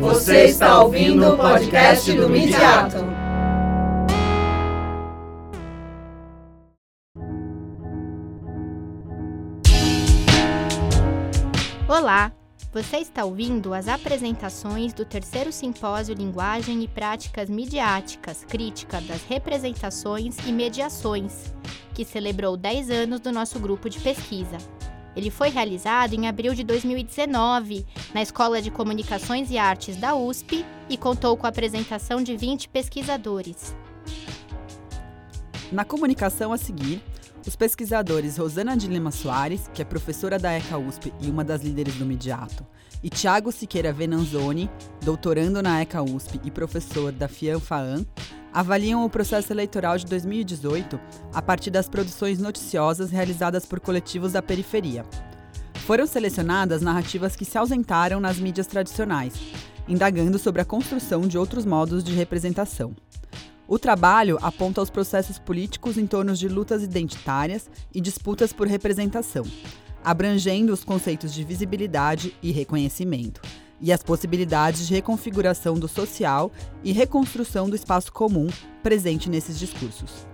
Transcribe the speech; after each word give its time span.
Você 0.00 0.44
está 0.44 0.80
ouvindo 0.80 1.34
o 1.34 1.36
podcast 1.36 2.12
do 2.12 2.28
Midiato. 2.28 2.98
Olá, 11.88 12.32
você 12.72 12.98
está 12.98 13.24
ouvindo 13.24 13.74
as 13.74 13.88
apresentações 13.88 14.92
do 14.92 15.04
terceiro 15.04 15.50
simpósio 15.50 16.14
Linguagem 16.14 16.84
e 16.84 16.88
Práticas 16.88 17.50
Midiáticas, 17.50 18.44
Crítica 18.44 19.00
das 19.00 19.24
Representações 19.24 20.36
e 20.46 20.52
Mediações, 20.52 21.52
que 21.94 22.04
celebrou 22.04 22.56
10 22.56 22.90
anos 22.90 23.20
do 23.20 23.32
nosso 23.32 23.58
grupo 23.58 23.90
de 23.90 23.98
pesquisa. 23.98 24.58
Ele 25.18 25.32
foi 25.32 25.48
realizado 25.48 26.14
em 26.14 26.28
abril 26.28 26.54
de 26.54 26.62
2019 26.62 27.84
na 28.14 28.22
Escola 28.22 28.62
de 28.62 28.70
Comunicações 28.70 29.50
e 29.50 29.58
Artes 29.58 29.96
da 29.96 30.14
USP 30.14 30.64
e 30.88 30.96
contou 30.96 31.36
com 31.36 31.44
a 31.44 31.48
apresentação 31.48 32.22
de 32.22 32.36
20 32.36 32.68
pesquisadores. 32.68 33.74
Na 35.72 35.84
comunicação 35.84 36.52
a 36.52 36.56
seguir, 36.56 37.02
os 37.44 37.56
pesquisadores 37.56 38.36
Rosana 38.36 38.76
de 38.76 38.86
Lima 38.86 39.10
Soares, 39.10 39.68
que 39.74 39.82
é 39.82 39.84
professora 39.84 40.38
da 40.38 40.52
ECA 40.52 40.78
USP 40.78 41.12
e 41.20 41.28
uma 41.28 41.42
das 41.42 41.62
líderes 41.62 41.96
do 41.96 42.06
Mediato, 42.06 42.64
e 43.02 43.08
Tiago 43.08 43.52
Siqueira 43.52 43.92
Venanzoni, 43.92 44.70
doutorando 45.02 45.62
na 45.62 45.80
ECA 45.80 46.02
USP 46.02 46.40
e 46.44 46.50
professor 46.50 47.12
da 47.12 47.28
FIANFAAN, 47.28 48.04
avaliam 48.52 49.04
o 49.04 49.10
processo 49.10 49.52
eleitoral 49.52 49.96
de 49.98 50.06
2018 50.06 50.98
a 51.32 51.40
partir 51.40 51.70
das 51.70 51.88
produções 51.88 52.38
noticiosas 52.38 53.10
realizadas 53.10 53.64
por 53.64 53.78
coletivos 53.78 54.32
da 54.32 54.42
periferia. 54.42 55.04
Foram 55.86 56.06
selecionadas 56.06 56.82
narrativas 56.82 57.36
que 57.36 57.44
se 57.44 57.56
ausentaram 57.56 58.20
nas 58.20 58.38
mídias 58.38 58.66
tradicionais, 58.66 59.34
indagando 59.86 60.38
sobre 60.38 60.60
a 60.60 60.64
construção 60.64 61.22
de 61.22 61.38
outros 61.38 61.64
modos 61.64 62.02
de 62.02 62.12
representação. 62.12 62.94
O 63.66 63.78
trabalho 63.78 64.38
aponta 64.40 64.80
os 64.80 64.90
processos 64.90 65.38
políticos 65.38 65.98
em 65.98 66.06
torno 66.06 66.34
de 66.34 66.48
lutas 66.48 66.82
identitárias 66.82 67.70
e 67.94 68.00
disputas 68.00 68.52
por 68.52 68.66
representação, 68.66 69.44
abrangendo 70.04 70.72
os 70.72 70.84
conceitos 70.84 71.32
de 71.32 71.44
visibilidade 71.44 72.34
e 72.42 72.50
reconhecimento, 72.50 73.40
e 73.80 73.92
as 73.92 74.02
possibilidades 74.02 74.86
de 74.86 74.94
reconfiguração 74.94 75.74
do 75.78 75.88
social 75.88 76.50
e 76.82 76.92
reconstrução 76.92 77.68
do 77.68 77.76
espaço 77.76 78.12
comum 78.12 78.48
presente 78.82 79.28
nesses 79.30 79.58
discursos. 79.58 80.26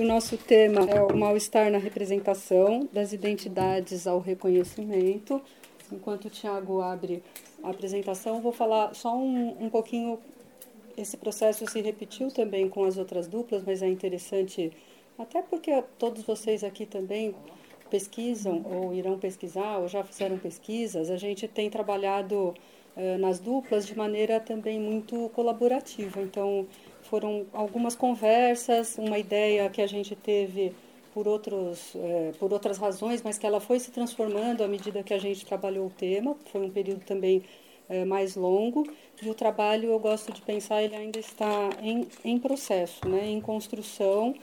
O 0.00 0.02
nosso 0.02 0.38
tema 0.38 0.88
é 0.88 1.02
o 1.02 1.14
mal-estar 1.14 1.70
na 1.70 1.76
representação, 1.76 2.88
das 2.90 3.12
identidades 3.12 4.06
ao 4.06 4.18
reconhecimento. 4.18 5.42
Enquanto 5.92 6.24
o 6.24 6.30
Tiago 6.30 6.80
abre 6.80 7.22
a 7.62 7.68
apresentação, 7.68 8.40
vou 8.40 8.50
falar 8.50 8.94
só 8.94 9.14
um, 9.14 9.56
um 9.60 9.68
pouquinho. 9.68 10.18
Esse 10.96 11.16
processo 11.16 11.66
se 11.66 11.82
repetiu 11.82 12.30
também 12.30 12.66
com 12.66 12.84
as 12.84 12.96
outras 12.96 13.26
duplas, 13.26 13.62
mas 13.66 13.82
é 13.82 13.88
interessante, 13.88 14.72
até 15.20 15.42
porque 15.42 15.82
todos 15.98 16.22
vocês 16.22 16.64
aqui 16.64 16.86
também 16.86 17.34
pesquisam 17.90 18.64
ou 18.64 18.94
irão 18.94 19.18
pesquisar 19.18 19.78
ou 19.78 19.88
já 19.88 20.02
fizeram 20.02 20.38
pesquisas, 20.38 21.10
a 21.10 21.16
gente 21.16 21.46
tem 21.48 21.68
trabalhado 21.68 22.54
eh, 22.96 23.18
nas 23.18 23.38
duplas 23.38 23.86
de 23.86 23.96
maneira 23.96 24.40
também 24.40 24.80
muito 24.80 25.28
colaborativa. 25.30 26.20
Então, 26.22 26.66
foram 27.02 27.46
algumas 27.52 27.94
conversas, 27.96 28.96
uma 28.98 29.18
ideia 29.18 29.68
que 29.68 29.82
a 29.82 29.86
gente 29.86 30.14
teve 30.14 30.72
por, 31.12 31.26
outros, 31.26 31.94
eh, 31.96 32.32
por 32.38 32.52
outras 32.52 32.78
razões, 32.78 33.22
mas 33.22 33.38
que 33.38 33.46
ela 33.46 33.60
foi 33.60 33.78
se 33.80 33.90
transformando 33.90 34.62
à 34.62 34.68
medida 34.68 35.02
que 35.02 35.12
a 35.12 35.18
gente 35.18 35.44
trabalhou 35.44 35.86
o 35.86 35.90
tema. 35.90 36.36
Foi 36.52 36.62
um 36.62 36.70
período 36.70 37.04
também 37.04 37.42
eh, 37.88 38.04
mais 38.04 38.36
longo. 38.36 38.86
E 39.22 39.28
o 39.28 39.34
trabalho, 39.34 39.90
eu 39.90 39.98
gosto 39.98 40.32
de 40.32 40.40
pensar, 40.42 40.82
ele 40.82 40.96
ainda 40.96 41.18
está 41.18 41.70
em, 41.82 42.06
em 42.24 42.38
processo, 42.38 43.06
né, 43.08 43.26
em 43.28 43.40
construção 43.40 44.34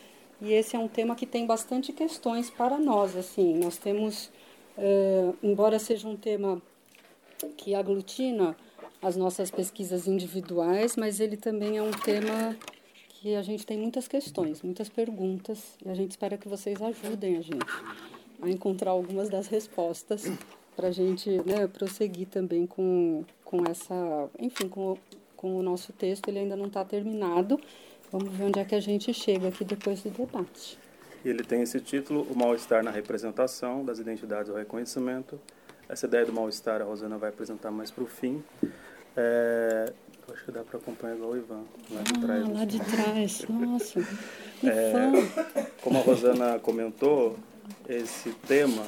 e 0.41 0.53
esse 0.53 0.75
é 0.75 0.79
um 0.79 0.87
tema 0.87 1.15
que 1.15 1.25
tem 1.25 1.45
bastante 1.45 1.91
questões 1.91 2.49
para 2.49 2.77
nós. 2.77 3.15
Assim, 3.15 3.57
nós 3.57 3.77
temos, 3.77 4.29
uh, 4.77 5.35
embora 5.41 5.79
seja 5.79 6.07
um 6.07 6.15
tema 6.15 6.61
que 7.55 7.73
aglutina 7.73 8.55
as 9.01 9.15
nossas 9.15 9.51
pesquisas 9.51 10.07
individuais, 10.07 10.95
mas 10.95 11.19
ele 11.19 11.37
também 11.37 11.77
é 11.77 11.81
um 11.81 11.91
tema 11.91 12.57
que 13.09 13.35
a 13.35 13.41
gente 13.41 13.65
tem 13.65 13.77
muitas 13.77 14.07
questões, 14.07 14.61
muitas 14.61 14.89
perguntas, 14.89 15.77
e 15.83 15.89
a 15.89 15.93
gente 15.95 16.11
espera 16.11 16.37
que 16.37 16.47
vocês 16.47 16.81
ajudem 16.81 17.37
a 17.37 17.41
gente 17.41 17.65
a 18.41 18.49
encontrar 18.49 18.91
algumas 18.91 19.29
das 19.29 19.47
respostas 19.47 20.31
para 20.75 20.89
a 20.89 20.91
gente 20.91 21.29
né, 21.43 21.67
prosseguir 21.67 22.27
também 22.27 22.67
com, 22.67 23.25
com 23.43 23.63
essa, 23.67 24.29
enfim, 24.39 24.69
com, 24.69 24.95
com 25.35 25.57
o 25.57 25.63
nosso 25.63 25.91
texto. 25.91 26.27
Ele 26.27 26.39
ainda 26.39 26.55
não 26.55 26.67
está 26.67 26.85
terminado, 26.85 27.59
Vamos 28.11 28.29
ver 28.33 28.45
onde 28.45 28.59
é 28.59 28.65
que 28.65 28.75
a 28.75 28.79
gente 28.79 29.13
chega 29.13 29.49
aqui 29.49 29.65
depois 29.65 30.01
do 30.01 30.09
debate. 30.09 30.77
E 31.25 31.29
ele 31.29 31.43
tem 31.43 31.61
esse 31.61 31.79
título, 31.79 32.21
O 32.29 32.37
Mal-Estar 32.37 32.83
na 32.83 32.91
Representação 32.91 33.83
das 33.83 33.99
Identidades 33.99 34.49
ao 34.49 34.55
Reconhecimento. 34.55 35.39
Essa 35.89 36.05
ideia 36.05 36.25
do 36.25 36.33
mal-estar 36.33 36.81
a 36.81 36.83
Rosana 36.83 37.17
vai 37.17 37.29
apresentar 37.29 37.71
mais 37.71 37.89
para 37.89 38.03
o 38.03 38.07
fim. 38.07 38.43
É, 39.15 39.93
acho 40.31 40.45
que 40.45 40.51
dá 40.51 40.63
para 40.63 40.77
acompanhar 40.77 41.15
igual 41.15 41.31
o 41.31 41.37
Ivan, 41.37 41.63
lá 41.91 42.01
de 42.01 42.13
ah, 42.13 42.21
trás. 42.21 42.49
lá 42.49 42.65
de 42.65 42.79
trás, 42.79 43.45
nossa. 43.49 43.99
É, 44.63 45.65
como 45.81 45.97
a 45.97 46.01
Rosana 46.01 46.59
comentou, 46.59 47.37
esse 47.87 48.31
tema, 48.47 48.85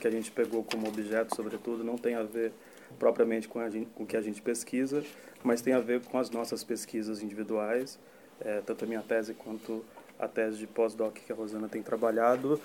que 0.00 0.08
a 0.08 0.10
gente 0.10 0.30
pegou 0.30 0.64
como 0.64 0.88
objeto, 0.88 1.36
sobretudo, 1.36 1.84
não 1.84 1.96
tem 1.96 2.14
a 2.14 2.22
ver 2.22 2.52
propriamente 2.98 3.46
com, 3.46 3.68
gente, 3.70 3.88
com 3.94 4.04
o 4.04 4.06
que 4.06 4.16
a 4.16 4.22
gente 4.22 4.40
pesquisa, 4.40 5.04
mas 5.42 5.60
tem 5.60 5.74
a 5.74 5.80
ver 5.80 6.00
com 6.00 6.18
as 6.18 6.30
nossas 6.30 6.64
pesquisas 6.64 7.22
individuais 7.22 7.98
é, 8.40 8.60
tanto 8.60 8.84
a 8.84 8.88
minha 8.88 9.02
tese 9.02 9.34
quanto 9.34 9.84
a 10.18 10.26
tese 10.26 10.58
de 10.58 10.66
pós-doc 10.66 11.14
que 11.14 11.32
a 11.32 11.34
Rosana 11.34 11.68
tem 11.68 11.82
trabalhado. 11.82 12.60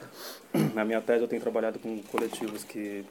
Na 0.73 0.83
minha 0.83 1.01
tese 1.01 1.21
eu 1.21 1.27
tenho 1.27 1.41
trabalhado 1.41 1.79
com 1.79 2.01
coletivos 2.03 2.63
que 2.63 3.05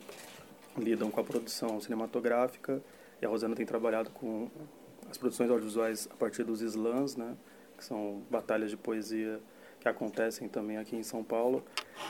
lidam 0.76 1.10
com 1.10 1.20
a 1.20 1.24
produção 1.24 1.80
cinematográfica 1.80 2.82
e 3.20 3.26
a 3.26 3.28
Rosana 3.28 3.54
tem 3.54 3.66
trabalhado 3.66 4.10
com 4.10 4.50
as 5.10 5.18
produções 5.18 5.50
audiovisuais 5.50 6.08
a 6.10 6.14
partir 6.14 6.42
dos 6.42 6.60
slams, 6.60 7.16
né, 7.16 7.36
que 7.76 7.84
são 7.84 8.22
batalhas 8.30 8.70
de 8.70 8.76
poesia 8.76 9.40
que 9.78 9.88
acontecem 9.88 10.48
também 10.48 10.78
aqui 10.78 10.96
em 10.96 11.02
São 11.02 11.22
Paulo. 11.22 11.62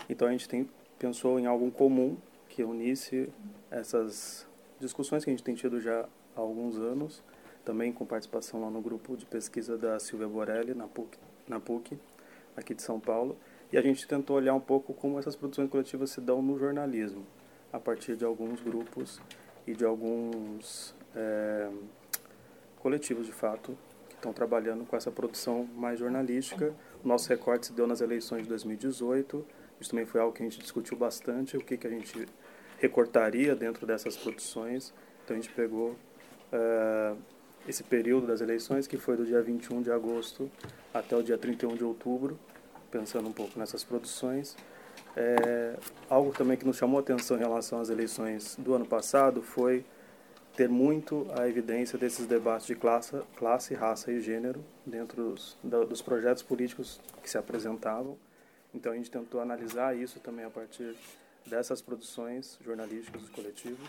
Então 0.09 0.29
a 0.29 0.31
gente 0.31 0.49
tem, 0.49 0.69
pensou 0.99 1.39
em 1.39 1.47
algo 1.47 1.71
comum 1.71 2.17
que 2.49 2.63
unisse 2.63 3.29
essas 3.71 4.47
discussões 4.79 5.25
que 5.25 5.31
a 5.31 5.33
gente 5.33 5.43
tem 5.43 5.55
tido 5.55 5.81
já 5.81 6.07
há 6.37 6.41
alguns 6.41 6.77
anos 6.77 7.23
também 7.65 7.93
com 7.93 8.05
participação 8.05 8.61
lá 8.61 8.71
no 8.71 8.81
grupo 8.81 9.17
de 9.17 9.25
pesquisa 9.27 9.77
da 9.79 9.99
Silvia 9.99 10.29
Borelli, 10.29 10.75
na 10.75 10.87
PUC, 10.87 11.19
na 11.49 11.61
PUC, 11.61 11.99
aqui 12.57 12.75
de 12.75 12.83
São 12.83 12.99
Paulo. 12.99 13.37
E 13.73 13.79
a 13.79 13.83
gente 13.83 14.07
tentou 14.07 14.37
olhar 14.37 14.55
um 14.55 14.61
pouco 14.61 14.93
como 14.93 15.19
essas 15.19 15.35
produções 15.35 15.71
coletivas 15.71 16.11
se 16.11 16.21
dão 16.21 16.43
no 16.43 16.59
jornalismo, 16.59 17.25
a 17.73 17.79
partir 17.79 18.17
de 18.17 18.25
alguns 18.25 18.61
grupos 18.61 19.21
e 19.67 19.75
de 19.75 19.85
alguns 19.85 20.95
é, 21.15 21.71
coletivos, 22.81 23.27
de 23.27 23.33
fato, 23.33 23.77
que 24.09 24.17
estão 24.17 24.33
trabalhando 24.33 24.85
com 24.85 24.97
essa 24.97 25.11
produção 25.11 25.65
mais 25.75 25.99
jornalística. 25.99 26.75
O 27.03 27.09
nosso 27.09 27.29
recorte 27.29 27.67
se 27.67 27.73
deu 27.73 27.87
nas 27.87 28.01
eleições 28.01 28.43
de 28.43 28.49
2018. 28.49 29.47
Isso 29.81 29.91
também 29.91 30.05
foi 30.05 30.21
algo 30.21 30.35
que 30.35 30.43
a 30.43 30.47
gente 30.47 30.61
discutiu 30.61 30.97
bastante, 30.97 31.57
o 31.57 31.61
que, 31.61 31.77
que 31.77 31.87
a 31.87 31.91
gente 31.91 32.27
recortaria 32.79 33.55
dentro 33.55 33.87
dessas 33.87 34.17
produções. 34.17 34.93
Então 35.25 35.37
a 35.37 35.41
gente 35.41 35.53
pegou 35.55 35.97
uh, 36.53 37.17
esse 37.69 37.83
período 37.83 38.27
das 38.27 38.41
eleições, 38.41 38.87
que 38.87 38.97
foi 38.97 39.17
do 39.17 39.25
dia 39.25 39.41
21 39.43 39.83
de 39.83 39.91
agosto 39.91 40.51
até 40.93 41.17
o 41.17 41.23
dia 41.23 41.39
31 41.39 41.77
de 41.77 41.85
outubro, 41.85 42.39
pensando 42.91 43.29
um 43.29 43.33
pouco 43.33 43.59
nessas 43.59 43.85
produções. 43.85 44.57
É, 45.17 45.77
algo 46.09 46.33
também 46.33 46.57
que 46.57 46.65
nos 46.65 46.77
chamou 46.77 46.99
a 46.99 47.01
atenção 47.01 47.37
em 47.37 47.41
relação 47.41 47.81
às 47.81 47.91
eleições 47.91 48.57
do 48.59 48.75
ano 48.75 48.87
passado 48.87 49.43
foi 49.43 49.85
ter 50.57 50.69
muito 50.69 51.27
a 51.39 51.49
evidência 51.49 51.99
desses 51.99 52.27
debates 52.27 52.67
de 52.67 52.75
classe, 52.75 53.17
classe 53.37 53.75
raça 53.75 54.13
e 54.13 54.21
gênero 54.21 54.63
dentro 54.85 55.31
dos, 55.31 55.57
dos 55.89 56.03
projetos 56.03 56.43
políticos 56.43 57.01
que 57.23 57.31
se 57.31 57.39
apresentavam. 57.39 58.19
Então 58.75 58.93
a 58.93 58.95
gente 58.95 59.11
tentou 59.11 59.41
analisar 59.41 59.97
isso 59.97 60.21
também 60.21 60.45
a 60.45 60.51
partir 60.51 60.95
dessas 61.47 61.81
produções 61.81 62.59
jornalísticas 62.65 63.23
dos 63.23 63.31
coletivos. 63.31 63.89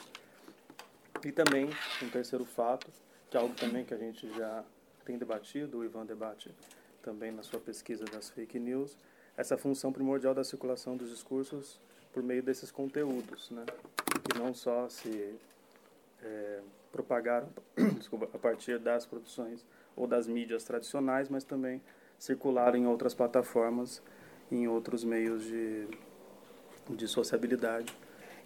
E 1.24 1.32
também, 1.32 1.70
um 2.02 2.10
terceiro 2.10 2.44
fato, 2.44 2.88
que 3.34 3.38
é 3.38 3.40
algo 3.40 3.56
também 3.56 3.84
que 3.84 3.96
a 3.96 3.98
gente 3.98 4.32
já 4.38 4.64
tem 5.04 5.18
debatido, 5.18 5.80
o 5.80 5.84
Ivan 5.84 6.06
debate 6.06 6.54
também 7.02 7.32
na 7.32 7.42
sua 7.42 7.60
pesquisa 7.60 8.06
das 8.06 8.30
fake 8.30 8.60
news, 8.60 8.96
essa 9.36 9.58
função 9.58 9.92
primordial 9.92 10.36
da 10.36 10.44
circulação 10.44 10.96
dos 10.96 11.10
discursos 11.10 11.82
por 12.14 12.22
meio 12.22 12.44
desses 12.44 12.70
conteúdos, 12.70 13.50
né? 13.50 13.66
que 14.24 14.38
não 14.38 14.54
só 14.54 14.88
se 14.88 15.36
é, 16.22 16.60
propagaram 16.92 17.50
desculpa, 17.98 18.30
a 18.32 18.38
partir 18.38 18.78
das 18.78 19.08
produções 19.08 19.66
ou 19.96 20.06
das 20.06 20.28
mídias 20.28 20.64
tradicionais, 20.64 21.28
mas 21.28 21.44
também 21.44 21.82
circularam 22.20 22.78
em 22.78 22.86
outras 22.86 23.16
plataformas, 23.16 24.00
em 24.52 24.68
outros 24.68 25.04
meios 25.04 25.44
de, 25.44 25.88
de 26.88 27.08
sociabilidade 27.08 27.92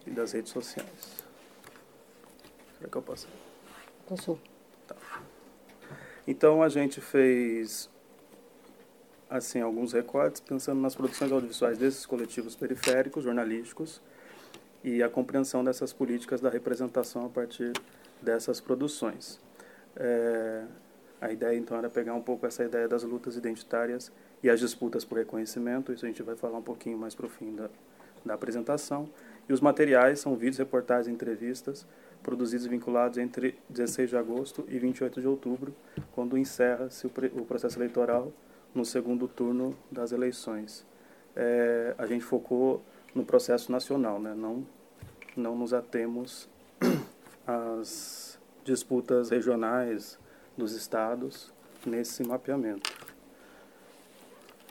e 0.06 0.10
das 0.10 0.32
redes 0.32 0.50
sociais. 0.50 1.26
Será 2.78 2.88
que 2.90 2.96
eu 2.96 3.02
posso? 3.02 3.28
Passou. 4.08 4.40
Tá. 4.88 5.22
Então 6.26 6.62
a 6.62 6.68
gente 6.68 7.00
fez 7.00 7.88
assim 9.30 9.60
alguns 9.60 9.92
recortes 9.92 10.40
pensando 10.40 10.80
nas 10.80 10.94
produções 10.94 11.30
audiovisuais 11.30 11.78
desses 11.78 12.06
coletivos 12.06 12.56
periféricos 12.56 13.24
jornalísticos 13.24 14.00
e 14.82 15.02
a 15.02 15.08
compreensão 15.08 15.62
dessas 15.62 15.92
políticas 15.92 16.40
da 16.40 16.48
representação 16.48 17.26
a 17.26 17.28
partir 17.28 17.72
dessas 18.22 18.60
produções. 18.60 19.40
É, 19.96 20.64
a 21.20 21.32
ideia 21.32 21.56
então 21.56 21.76
era 21.76 21.90
pegar 21.90 22.14
um 22.14 22.22
pouco 22.22 22.46
essa 22.46 22.64
ideia 22.64 22.88
das 22.88 23.02
lutas 23.02 23.36
identitárias 23.36 24.10
e 24.42 24.48
as 24.48 24.60
disputas 24.60 25.04
por 25.04 25.18
reconhecimento, 25.18 25.92
isso 25.92 26.04
a 26.04 26.08
gente 26.08 26.22
vai 26.22 26.36
falar 26.36 26.58
um 26.58 26.62
pouquinho 26.62 26.96
mais 26.96 27.14
para 27.14 27.26
o 27.26 27.28
fim 27.28 27.54
da, 27.54 27.68
da 28.24 28.34
apresentação. 28.34 29.08
E 29.48 29.52
os 29.52 29.60
materiais 29.60 30.20
são 30.20 30.36
vídeos, 30.36 30.58
reportagens 30.58 31.12
entrevistas 31.12 31.86
produzidos 32.22 32.66
e 32.66 32.68
vinculados 32.68 33.18
entre 33.18 33.58
16 33.68 34.10
de 34.10 34.16
agosto 34.16 34.64
e 34.68 34.78
28 34.78 35.20
de 35.20 35.26
outubro, 35.26 35.74
quando 36.12 36.36
encerra-se 36.36 37.06
o, 37.06 37.10
o, 37.34 37.44
processo 37.44 37.78
eleitoral 37.78 38.32
no 38.74 38.84
segundo 38.84 39.26
turno 39.26 39.76
das 39.90 40.12
eleições. 40.12 40.86
É, 41.34 41.94
a 41.96 42.06
gente 42.06 42.24
focou 42.24 42.82
no 43.14 43.24
processo 43.24 43.72
nacional, 43.72 44.20
né? 44.20 44.34
não, 44.34 44.66
não 45.36 45.56
nos 45.56 45.72
atemos 45.72 46.48
às 47.46 48.38
disputas 48.64 49.30
regionais 49.30 50.18
dos 50.56 50.72
estados 50.72 51.52
nesse 51.86 52.22
mapeamento. 52.22 52.90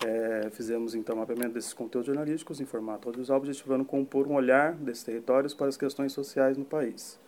É, 0.06 0.50
fizemos 0.52 0.94
então 0.94 1.16
o 1.16 1.20
mapeamento 1.20 1.54
desses 1.54 1.74
conteúdos 1.74 2.06
jornalísticos 2.06 2.62
em 2.62 2.66
formato 2.66 3.08
audiovisual, 3.08 3.40
objetivando 3.40 3.84
compor 3.84 4.28
um 4.28 4.36
olhar 4.36 4.74
desses 4.74 5.04
territórios 5.04 5.56
para 5.56 5.68
as 5.68 5.78
questões 5.78 6.14
sociais 6.14 6.56
no 6.56 6.66
país. 6.66 7.20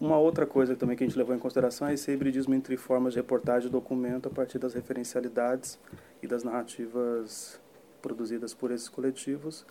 Uma 0.00 0.18
outra 0.18 0.46
coisa 0.46 0.74
também 0.74 0.96
que 0.96 1.04
a 1.04 1.06
gente 1.06 1.16
levou 1.16 1.34
em 1.34 1.38
consideração 1.38 1.88
é 1.88 1.94
esse 1.94 2.10
hibridismo 2.10 2.54
entre 2.54 2.76
formas 2.76 3.12
de 3.12 3.18
reportagem 3.18 3.68
e 3.68 3.72
documento 3.72 4.28
a 4.28 4.30
partir 4.30 4.58
das 4.58 4.74
referencialidades 4.74 5.78
e 6.22 6.26
das 6.26 6.44
narrativas 6.44 7.60
produzidas 8.00 8.52
por 8.52 8.70
esses 8.70 8.88
coletivos. 8.88 9.64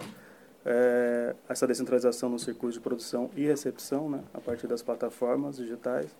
É, 0.65 1.35
essa 1.49 1.65
descentralização 1.65 2.29
no 2.29 2.37
circuito 2.37 2.73
de 2.73 2.79
produção 2.79 3.31
e 3.35 3.45
recepção, 3.45 4.09
né, 4.09 4.21
a 4.33 4.39
partir 4.39 4.67
das 4.67 4.81
plataformas 4.81 5.57
digitais 5.57 6.15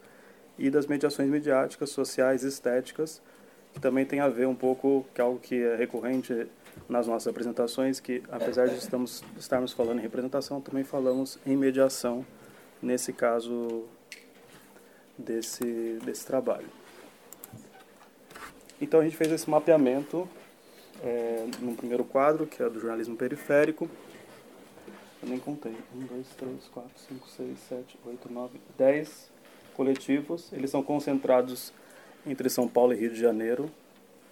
e 0.58 0.70
das 0.70 0.88
mediações 0.88 1.30
midiáticas, 1.30 1.92
sociais 1.92 2.44
estéticas, 2.44 3.22
que 3.72 3.80
também 3.80 4.06
tem 4.06 4.20
a 4.20 4.28
ver 4.28 4.48
um 4.48 4.56
pouco, 4.56 5.06
que 5.14 5.22
é 5.22 5.24
algo 5.24 5.40
que 5.40 5.62
é 5.62 5.76
recorrente 5.76 6.48
nas 6.90 7.08
nossas 7.08 7.28
apresentações, 7.28 8.00
que 8.00 8.24
apesar 8.30 8.68
de 8.68 8.76
estamos, 8.76 9.24
estarmos 9.38 9.74
falando 9.74 10.00
em 10.00 10.02
representação, 10.02 10.60
também 10.60 10.84
falamos 10.84 11.40
em 11.46 11.56
mediação, 11.56 12.26
nesse 12.82 13.14
caso 13.14 13.86
desse, 15.18 16.00
desse 16.04 16.26
trabalho. 16.26 16.68
Então 18.80 19.00
a 19.00 19.04
gente 19.04 19.16
fez 19.16 19.32
esse 19.32 19.50
mapeamento 19.50 20.28
é, 21.04 21.46
no 21.60 21.76
primeiro 21.76 22.04
quadro, 22.04 22.48
que 22.48 22.62
é 22.62 22.70
do 22.70 22.80
jornalismo 22.80 23.16
periférico. 23.16 23.90
Eu 25.22 25.30
nem 25.30 25.38
contei. 25.38 25.76
Um, 25.96 26.06
dois, 26.06 26.28
três, 26.36 26.68
quatro, 26.74 26.92
cinco, 27.08 27.28
seis, 27.30 27.60
sete, 27.70 27.98
oito, 28.06 28.32
nove, 28.32 28.60
dez 28.78 29.30
coletivos. 29.76 30.52
Eles 30.52 30.72
são 30.72 30.82
concentrados 30.82 31.72
entre 32.26 32.50
São 32.50 32.68
Paulo 32.68 32.94
e 32.94 32.98
Rio 32.98 33.12
de 33.12 33.20
Janeiro. 33.20 33.70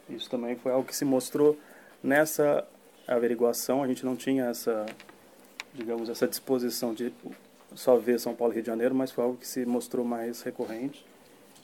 Isso 0.10 0.30
também 0.30 0.56
foi 0.56 0.72
algo 0.72 0.88
que 0.88 0.96
se 0.96 1.06
mostrou 1.06 1.58
nessa 2.04 2.68
averiguação. 3.08 3.84
A 3.84 3.88
gente 3.88 4.04
não 4.04 4.16
tinha 4.16 4.46
essa, 4.46 4.88
digamos, 5.74 6.10
essa 6.10 6.28
disposição 6.28 6.94
de 6.94 7.14
só 7.76 7.98
ver 7.98 8.20
São 8.20 8.36
Paulo 8.36 8.54
e 8.54 8.56
Rio 8.56 8.64
de 8.64 8.68
Janeiro, 8.68 8.96
mas 8.96 9.12
foi 9.12 9.24
algo 9.24 9.38
que 9.38 9.48
se 9.48 9.66
mostrou 9.66 10.06
mais 10.06 10.42
recorrente. 10.42 11.06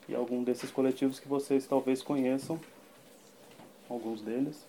E 0.07 0.16
algum 0.16 0.44
desses 0.44 0.69
coletivos 0.69 1.19
que 1.19 1.28
vocês 1.28 1.66
talvez 1.66 2.02
conheçam, 2.02 2.60
alguns 3.90 4.22
deles. 4.22 4.66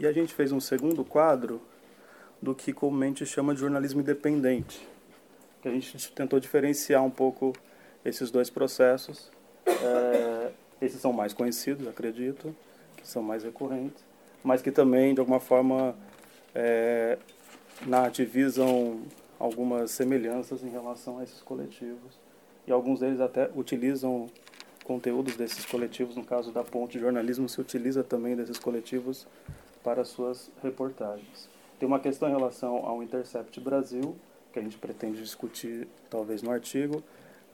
E 0.00 0.06
a 0.06 0.12
gente 0.12 0.34
fez 0.34 0.50
um 0.50 0.60
segundo 0.60 1.04
quadro 1.04 1.60
do 2.40 2.54
que 2.54 2.72
comumente 2.72 3.24
chama 3.24 3.54
de 3.54 3.60
jornalismo 3.60 4.00
independente, 4.00 4.86
que 5.62 5.68
a 5.68 5.70
gente 5.70 6.12
tentou 6.12 6.38
diferenciar 6.40 7.02
um 7.02 7.10
pouco 7.10 7.52
esses 8.04 8.30
dois 8.30 8.50
processos. 8.50 9.30
É, 9.66 10.52
esses 10.80 11.00
são 11.00 11.12
mais 11.12 11.32
conhecidos, 11.32 11.86
acredito, 11.88 12.54
que 12.96 13.06
são 13.06 13.22
mais 13.22 13.44
recorrentes, 13.44 14.04
mas 14.42 14.60
que 14.60 14.70
também, 14.70 15.14
de 15.14 15.20
alguma 15.20 15.40
forma, 15.40 15.94
é, 16.54 17.18
nativizam 17.86 19.02
algumas 19.38 19.90
semelhanças 19.90 20.62
em 20.62 20.68
relação 20.68 21.18
a 21.18 21.24
esses 21.24 21.40
coletivos. 21.40 22.18
E 22.66 22.72
alguns 22.72 23.00
deles 23.00 23.20
até 23.20 23.50
utilizam 23.54 24.28
conteúdos 24.84 25.36
desses 25.36 25.64
coletivos, 25.64 26.16
no 26.16 26.24
caso 26.24 26.52
da 26.52 26.62
Ponte 26.62 26.98
Jornalismo, 26.98 27.48
se 27.48 27.60
utiliza 27.60 28.02
também 28.02 28.36
desses 28.36 28.58
coletivos 28.58 29.26
para 29.82 30.04
suas 30.04 30.50
reportagens. 30.62 31.48
Tem 31.78 31.86
uma 31.86 32.00
questão 32.00 32.28
em 32.28 32.32
relação 32.32 32.76
ao 32.86 33.02
Intercept 33.02 33.60
Brasil, 33.60 34.16
que 34.52 34.58
a 34.58 34.62
gente 34.62 34.78
pretende 34.78 35.20
discutir 35.20 35.88
talvez 36.08 36.42
no 36.42 36.50
artigo, 36.50 37.02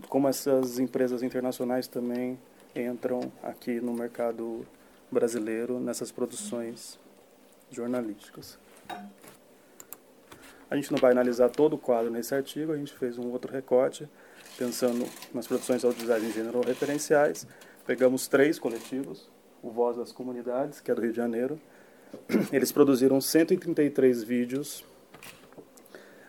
como 0.08 0.28
essas 0.28 0.78
empresas 0.78 1.22
internacionais 1.22 1.88
também 1.88 2.38
entram 2.74 3.32
aqui 3.42 3.80
no 3.80 3.92
mercado 3.92 4.66
brasileiro 5.10 5.80
nessas 5.80 6.12
produções 6.12 6.98
jornalísticas. 7.70 8.58
A 10.70 10.76
gente 10.76 10.92
não 10.92 10.98
vai 10.98 11.10
analisar 11.10 11.48
todo 11.48 11.74
o 11.74 11.78
quadro 11.78 12.12
nesse 12.12 12.32
artigo, 12.32 12.72
a 12.72 12.76
gente 12.76 12.92
fez 12.92 13.18
um 13.18 13.32
outro 13.32 13.52
recorte 13.52 14.08
pensando 14.56 15.04
nas 15.34 15.46
produções 15.46 15.84
audiovisuais 15.84 16.22
em 16.22 16.32
gênero 16.32 16.60
referenciais. 16.60 17.44
Pegamos 17.84 18.28
três 18.28 18.56
coletivos, 18.56 19.28
o 19.62 19.70
Voz 19.70 19.96
das 19.96 20.12
Comunidades, 20.12 20.80
que 20.80 20.90
é 20.90 20.94
do 20.94 21.00
Rio 21.00 21.10
de 21.10 21.16
Janeiro. 21.16 21.60
Eles 22.52 22.70
produziram 22.70 23.20
133 23.20 24.22
vídeos, 24.22 24.84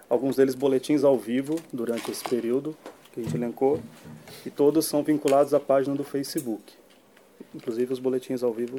alguns 0.10 0.38
deles 0.38 0.56
boletins 0.56 1.04
ao 1.04 1.20
vivo 1.20 1.56
durante 1.72 2.10
esse 2.10 2.24
período 2.24 2.76
que 3.12 3.20
a 3.20 3.24
gente 3.24 3.36
elencou, 3.36 3.80
e 4.46 4.50
todos 4.50 4.86
são 4.86 5.04
vinculados 5.04 5.54
à 5.54 5.60
página 5.60 5.96
do 5.96 6.04
Facebook. 6.04 6.74
Inclusive 7.54 7.94
os 7.94 8.00
boletins 8.00 8.42
ao 8.42 8.54
vivo 8.54 8.78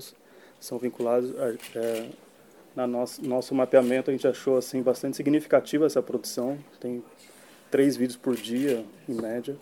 são 0.58 0.78
vinculados 0.78 1.30
a, 1.38 1.78
é, 1.78 2.08
na 2.74 2.86
nosso, 2.86 3.24
nosso 3.24 3.55
mapeamento 3.55 4.10
a 4.10 4.12
gente 4.12 4.26
achou 4.26 4.56
assim 4.56 4.82
bastante 4.82 5.17
significativa 5.17 5.86
essa 5.86 6.02
produção 6.02 6.58
tem 6.81 7.02
três 7.72 7.96
vídeos 7.96 8.19
por 8.19 8.36
dia, 8.36 8.84
em 9.08 9.14
média. 9.14 9.56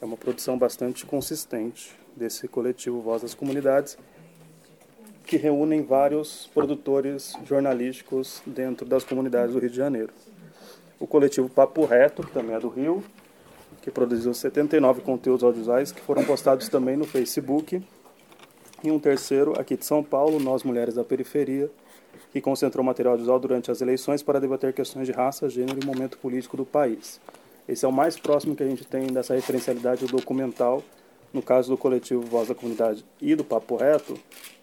É 0.00 0.04
uma 0.04 0.16
produção 0.16 0.58
bastante 0.58 1.06
consistente 1.06 1.96
desse 2.14 2.46
coletivo 2.46 3.00
Voz 3.00 3.22
das 3.22 3.32
Comunidades, 3.32 3.96
que 5.24 5.38
reúnem 5.38 5.82
vários 5.82 6.50
produtores 6.52 7.32
jornalísticos 7.46 8.42
dentro 8.46 8.86
das 8.86 9.04
comunidades 9.04 9.54
do 9.54 9.58
Rio 9.58 9.70
de 9.70 9.76
Janeiro. 9.76 10.12
O 11.00 11.06
coletivo 11.06 11.48
Papo 11.48 11.86
Reto, 11.86 12.22
que 12.22 12.30
também 12.30 12.54
é 12.54 12.60
do 12.60 12.68
Rio, 12.68 13.02
que 13.80 13.90
produziu 13.90 14.34
79 14.34 15.00
conteúdos 15.00 15.42
audiovisuais 15.42 15.90
que 15.90 16.00
foram 16.02 16.24
postados 16.24 16.68
também 16.68 16.96
no 16.96 17.06
Facebook. 17.06 17.82
E 18.84 18.90
um 18.90 18.98
terceiro, 18.98 19.58
aqui 19.58 19.78
de 19.78 19.86
São 19.86 20.04
Paulo, 20.04 20.38
Nós 20.38 20.62
Mulheres 20.62 20.94
da 20.94 21.02
Periferia, 21.04 21.70
que 22.36 22.40
concentrou 22.42 22.84
material 22.84 23.12
audiovisual 23.12 23.40
durante 23.40 23.70
as 23.70 23.80
eleições 23.80 24.22
para 24.22 24.38
debater 24.38 24.70
questões 24.74 25.06
de 25.06 25.12
raça, 25.12 25.48
gênero 25.48 25.80
e 25.82 25.86
momento 25.86 26.18
político 26.18 26.54
do 26.54 26.66
país. 26.66 27.18
Esse 27.66 27.86
é 27.86 27.88
o 27.88 27.92
mais 27.92 28.18
próximo 28.18 28.54
que 28.54 28.62
a 28.62 28.68
gente 28.68 28.84
tem 28.84 29.06
dessa 29.06 29.34
referencialidade 29.34 30.04
documental. 30.04 30.82
No 31.32 31.40
caso 31.40 31.70
do 31.70 31.78
coletivo 31.78 32.20
Voz 32.20 32.48
da 32.48 32.54
Comunidade 32.54 33.06
e 33.22 33.34
do 33.34 33.42
Papo 33.42 33.76
Reto, 33.76 34.18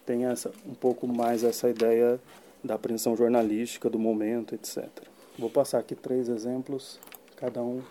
tem 0.05 0.25
essa, 0.25 0.51
um 0.67 0.75
pouco 0.75 1.07
mais 1.07 1.43
essa 1.43 1.67
ideia 1.67 2.19
da 2.63 2.75
apreensão 2.75 3.17
jornalística, 3.17 3.89
do 3.89 3.97
momento, 3.97 4.53
etc. 4.53 4.87
Vou 5.39 5.49
passar 5.49 5.79
aqui 5.79 5.95
três 5.95 6.29
exemplos, 6.29 6.99
cada 7.37 7.59
um. 7.63 7.81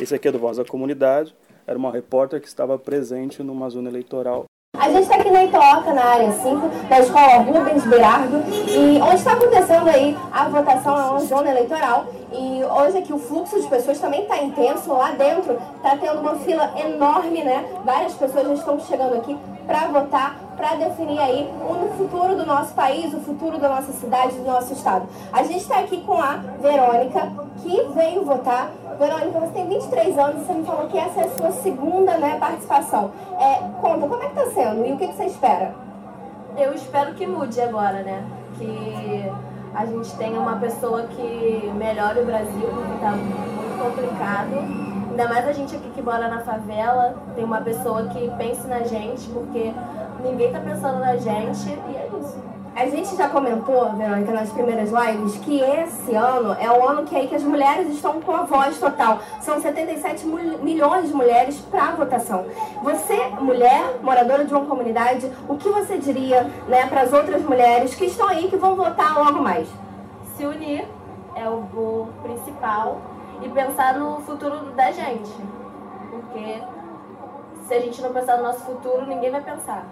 Esse 0.00 0.12
aqui 0.12 0.26
é 0.26 0.32
do 0.32 0.40
Voz 0.40 0.56
da 0.56 0.64
Comunidade, 0.64 1.36
era 1.68 1.78
uma 1.78 1.92
repórter 1.92 2.40
que 2.40 2.48
estava 2.48 2.76
presente 2.76 3.44
numa 3.44 3.70
zona 3.70 3.88
eleitoral 3.88 4.46
gente 4.94 5.02
está 5.02 5.16
aqui 5.16 5.30
na 5.30 5.44
Itoca, 5.44 5.92
na 5.92 6.04
área 6.04 6.32
5, 6.32 6.68
da 6.88 7.00
escola 7.00 7.38
Rubens 7.38 7.84
Berardo, 7.84 8.42
e 8.68 9.00
onde 9.02 9.16
está 9.16 9.32
acontecendo 9.32 9.88
aí 9.88 10.16
a 10.32 10.44
votação, 10.48 10.96
é 10.96 11.10
uma 11.10 11.20
zona 11.20 11.50
eleitoral, 11.50 12.06
e 12.32 12.62
hoje 12.64 12.98
aqui 12.98 13.12
o 13.12 13.18
fluxo 13.18 13.60
de 13.60 13.66
pessoas 13.66 13.98
também 13.98 14.22
está 14.22 14.38
intenso, 14.38 14.92
lá 14.92 15.10
dentro 15.10 15.58
está 15.76 15.96
tendo 15.96 16.20
uma 16.20 16.36
fila 16.36 16.70
enorme, 16.76 17.42
né? 17.42 17.64
Várias 17.84 18.14
pessoas 18.14 18.46
já 18.46 18.54
estão 18.54 18.80
chegando 18.80 19.16
aqui 19.16 19.36
para 19.66 19.86
votar, 19.88 20.36
para 20.56 20.74
definir 20.74 21.18
aí 21.18 21.50
o 21.60 21.96
futuro 21.96 22.36
do 22.36 22.46
nosso 22.46 22.74
país, 22.74 23.12
o 23.14 23.20
futuro 23.20 23.58
da 23.58 23.68
nossa 23.68 23.92
cidade, 23.92 24.36
do 24.36 24.44
nosso 24.44 24.72
estado. 24.72 25.06
A 25.32 25.42
gente 25.42 25.60
está 25.60 25.78
aqui 25.78 26.00
com 26.02 26.20
a 26.20 26.38
Verônica, 26.60 27.32
que 27.62 27.82
veio 27.94 28.24
votar 28.24 28.70
Verônica, 28.98 29.40
você 29.40 29.52
tem 29.52 29.68
23 29.68 30.18
anos 30.18 30.42
e 30.42 30.44
você 30.44 30.52
me 30.52 30.64
falou 30.64 30.86
que 30.86 30.96
essa 30.96 31.20
é 31.20 31.24
a 31.24 31.30
sua 31.30 31.50
segunda 31.50 32.16
né, 32.16 32.38
participação. 32.38 33.10
É, 33.40 33.56
conta, 33.80 34.06
como 34.06 34.22
é 34.22 34.28
que 34.28 34.38
está 34.38 34.50
sendo 34.52 34.86
e 34.86 34.92
o 34.92 34.96
que, 34.96 35.08
que 35.08 35.14
você 35.14 35.24
espera? 35.24 35.74
Eu 36.56 36.72
espero 36.74 37.14
que 37.14 37.26
mude 37.26 37.60
agora, 37.60 38.02
né? 38.02 38.24
Que 38.56 39.32
a 39.74 39.84
gente 39.86 40.14
tenha 40.16 40.38
uma 40.38 40.56
pessoa 40.56 41.02
que 41.08 41.72
melhore 41.76 42.20
o 42.20 42.24
Brasil, 42.24 42.68
porque 42.72 42.94
está 42.94 43.10
muito 43.10 43.82
complicado. 43.82 44.84
Ainda 45.10 45.28
mais 45.28 45.48
a 45.48 45.52
gente 45.52 45.74
aqui 45.74 45.90
que 45.90 46.02
mora 46.02 46.28
na 46.28 46.40
favela, 46.40 47.16
tem 47.34 47.44
uma 47.44 47.60
pessoa 47.60 48.04
que 48.08 48.30
pense 48.36 48.66
na 48.68 48.80
gente, 48.80 49.28
porque 49.30 49.72
ninguém 50.22 50.46
está 50.48 50.60
pensando 50.60 51.00
na 51.00 51.16
gente 51.16 51.68
e 51.68 51.96
é 51.96 52.08
isso. 52.20 52.38
A 52.76 52.86
gente 52.88 53.14
já 53.14 53.28
comentou, 53.28 53.92
Verônica, 53.92 54.32
nas 54.32 54.50
primeiras 54.50 54.90
lives, 54.90 55.36
que 55.38 55.60
esse 55.60 56.12
ano 56.12 56.54
é 56.54 56.68
o 56.68 56.84
ano 56.84 57.04
que, 57.04 57.14
aí 57.14 57.28
que 57.28 57.36
as 57.36 57.44
mulheres 57.44 57.88
estão 57.94 58.20
com 58.20 58.34
a 58.34 58.42
voz 58.42 58.80
total. 58.80 59.20
São 59.40 59.60
77 59.60 60.26
milhões 60.26 61.06
de 61.06 61.14
mulheres 61.14 61.60
para 61.70 61.92
votação. 61.92 62.44
Você, 62.82 63.16
mulher, 63.40 64.00
moradora 64.02 64.44
de 64.44 64.52
uma 64.52 64.66
comunidade, 64.66 65.30
o 65.48 65.56
que 65.56 65.68
você 65.68 65.98
diria 65.98 66.50
né, 66.66 66.84
para 66.88 67.02
as 67.02 67.12
outras 67.12 67.42
mulheres 67.42 67.94
que 67.94 68.06
estão 68.06 68.26
aí, 68.26 68.48
que 68.48 68.56
vão 68.56 68.74
votar 68.74 69.16
logo 69.16 69.40
mais? 69.40 69.68
Se 70.36 70.44
unir 70.44 70.84
é 71.36 71.48
o, 71.48 71.58
o 71.58 72.08
principal 72.24 73.00
e 73.40 73.48
pensar 73.50 73.96
no 73.96 74.20
futuro 74.22 74.72
da 74.72 74.90
gente. 74.90 75.30
Porque 76.10 76.60
se 77.68 77.74
a 77.74 77.80
gente 77.80 78.02
não 78.02 78.12
pensar 78.12 78.38
no 78.38 78.42
nosso 78.42 78.64
futuro, 78.64 79.06
ninguém 79.06 79.30
vai 79.30 79.42
pensar 79.42 79.86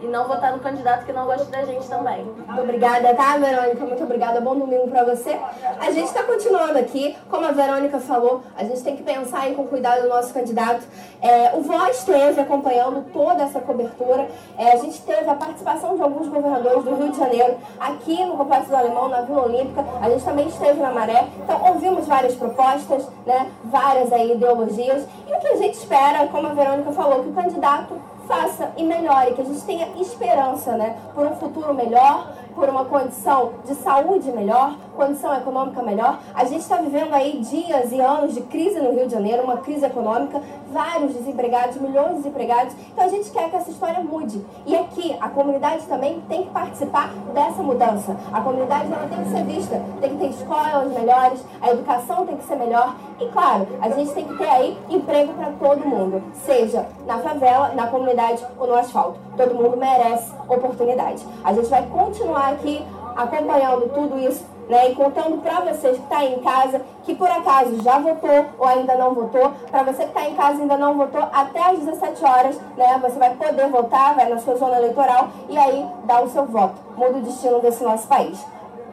e 0.00 0.06
não 0.06 0.26
votar 0.26 0.52
no 0.52 0.60
candidato 0.60 1.04
que 1.04 1.12
não 1.12 1.26
gosta 1.26 1.44
da 1.46 1.64
gente 1.64 1.86
também. 1.88 2.24
Muito 2.24 2.60
obrigada, 2.60 3.14
tá, 3.14 3.36
Verônica? 3.36 3.84
Muito 3.84 4.02
obrigada. 4.02 4.40
Bom 4.40 4.56
domingo 4.56 4.88
para 4.88 5.04
você. 5.04 5.38
A 5.78 5.90
gente 5.90 6.06
está 6.06 6.22
continuando 6.22 6.78
aqui. 6.78 7.16
Como 7.28 7.46
a 7.46 7.52
Verônica 7.52 7.98
falou, 8.00 8.42
a 8.56 8.64
gente 8.64 8.82
tem 8.82 8.96
que 8.96 9.02
pensar 9.02 9.48
em 9.48 9.54
com 9.54 9.66
cuidado 9.66 10.02
do 10.02 10.08
nosso 10.08 10.32
candidato. 10.32 10.82
É, 11.20 11.54
o 11.54 11.62
Voz 11.62 11.98
esteve 11.98 12.40
acompanhando 12.40 13.04
toda 13.12 13.42
essa 13.42 13.60
cobertura. 13.60 14.28
É, 14.56 14.72
a 14.72 14.76
gente 14.76 15.00
teve 15.02 15.28
a 15.28 15.34
participação 15.34 15.96
de 15.96 16.02
alguns 16.02 16.28
governadores 16.28 16.84
do 16.84 16.94
Rio 16.94 17.10
de 17.10 17.18
Janeiro 17.18 17.56
aqui 17.78 18.24
no 18.24 18.36
Complexo 18.36 18.68
do 18.68 18.76
Alemão, 18.76 19.08
na 19.08 19.22
Vila 19.22 19.44
Olímpica. 19.44 19.84
A 20.00 20.08
gente 20.08 20.24
também 20.24 20.48
esteve 20.48 20.80
na 20.80 20.90
Maré. 20.90 21.26
Então, 21.42 21.60
ouvimos 21.68 22.06
várias 22.06 22.34
propostas, 22.34 23.06
né, 23.26 23.50
várias 23.64 24.12
aí 24.12 24.32
ideologias. 24.32 25.06
E 25.28 25.34
o 25.34 25.40
que 25.40 25.48
a 25.48 25.56
gente 25.56 25.74
espera, 25.74 26.26
como 26.28 26.46
a 26.46 26.54
Verônica 26.54 26.90
falou, 26.92 27.22
que 27.22 27.28
o 27.28 27.32
candidato 27.32 28.00
faça 28.30 28.70
e 28.76 28.84
melhore, 28.84 29.34
que 29.34 29.40
a 29.40 29.44
gente 29.44 29.60
tenha 29.62 29.88
esperança, 30.00 30.76
né, 30.76 30.96
por 31.12 31.26
um 31.26 31.34
futuro 31.34 31.74
melhor, 31.74 32.32
por 32.54 32.68
uma 32.68 32.84
condição 32.84 33.52
de 33.64 33.74
saúde 33.74 34.30
melhor, 34.32 34.76
condição 34.96 35.34
econômica 35.36 35.82
melhor. 35.82 36.18
A 36.34 36.44
gente 36.44 36.60
está 36.60 36.76
vivendo 36.76 37.12
aí 37.14 37.40
dias 37.40 37.92
e 37.92 38.00
anos 38.00 38.34
de 38.34 38.42
crise 38.42 38.80
no 38.80 38.92
Rio 38.92 39.06
de 39.06 39.12
Janeiro, 39.12 39.42
uma 39.42 39.58
crise 39.58 39.84
econômica, 39.84 40.40
vários 40.70 41.14
desempregados, 41.14 41.76
milhões 41.80 42.16
de 42.16 42.16
desempregados. 42.16 42.74
Então 42.92 43.04
a 43.04 43.08
gente 43.08 43.30
quer 43.30 43.50
que 43.50 43.56
essa 43.56 43.70
história 43.70 44.00
mude. 44.00 44.44
E 44.66 44.76
aqui 44.76 45.16
a 45.20 45.28
comunidade 45.28 45.86
também 45.86 46.20
tem 46.28 46.44
que 46.44 46.50
participar 46.50 47.12
dessa 47.32 47.62
mudança. 47.62 48.16
A 48.32 48.40
comunidade 48.40 48.92
ela 48.92 49.08
tem 49.08 49.24
que 49.24 49.30
ser 49.30 49.44
vista, 49.44 49.82
tem 50.00 50.10
que 50.10 50.16
ter 50.16 50.30
escolas 50.30 50.92
melhores, 50.92 51.44
a 51.60 51.70
educação 51.70 52.26
tem 52.26 52.36
que 52.36 52.44
ser 52.44 52.56
melhor. 52.56 52.94
E 53.20 53.26
claro, 53.28 53.66
a 53.80 53.88
gente 53.90 54.12
tem 54.12 54.26
que 54.26 54.36
ter 54.36 54.48
aí 54.48 54.78
emprego 54.88 55.32
para 55.34 55.50
todo 55.52 55.86
mundo, 55.86 56.22
seja 56.44 56.86
na 57.06 57.18
favela, 57.18 57.72
na 57.74 57.86
comunidade 57.86 58.44
ou 58.58 58.66
no 58.66 58.74
asfalto. 58.74 59.18
Todo 59.36 59.54
mundo 59.54 59.76
merece 59.76 60.32
oportunidade. 60.48 61.26
A 61.44 61.52
gente 61.52 61.68
vai 61.68 61.86
continuar 61.86 62.39
aqui 62.48 62.84
acompanhando 63.16 63.92
tudo 63.92 64.18
isso 64.18 64.44
né, 64.70 64.92
e 64.92 64.94
contando 64.94 65.42
para 65.42 65.60
vocês 65.60 65.96
que 65.96 66.02
está 66.04 66.24
em 66.24 66.40
casa, 66.40 66.78
que 67.02 67.14
por 67.14 67.28
acaso 67.28 67.82
já 67.82 67.98
votou 67.98 68.46
ou 68.56 68.66
ainda 68.66 68.96
não 68.96 69.12
votou, 69.12 69.50
para 69.68 69.82
você 69.82 70.04
que 70.04 70.10
está 70.10 70.28
em 70.28 70.36
casa 70.36 70.58
e 70.58 70.62
ainda 70.62 70.76
não 70.76 70.96
votou, 70.96 71.22
até 71.32 71.60
às 71.60 71.80
17 71.80 72.24
horas, 72.24 72.60
né, 72.76 72.98
você 73.02 73.18
vai 73.18 73.34
poder 73.34 73.68
votar, 73.68 74.14
vai 74.14 74.28
na 74.28 74.38
sua 74.38 74.54
zona 74.54 74.76
eleitoral 74.76 75.28
e 75.48 75.58
aí 75.58 75.84
dá 76.04 76.22
o 76.22 76.30
seu 76.30 76.46
voto. 76.46 76.80
Muda 76.96 77.18
o 77.18 77.22
destino 77.22 77.60
desse 77.60 77.82
nosso 77.82 78.06
país. 78.06 78.40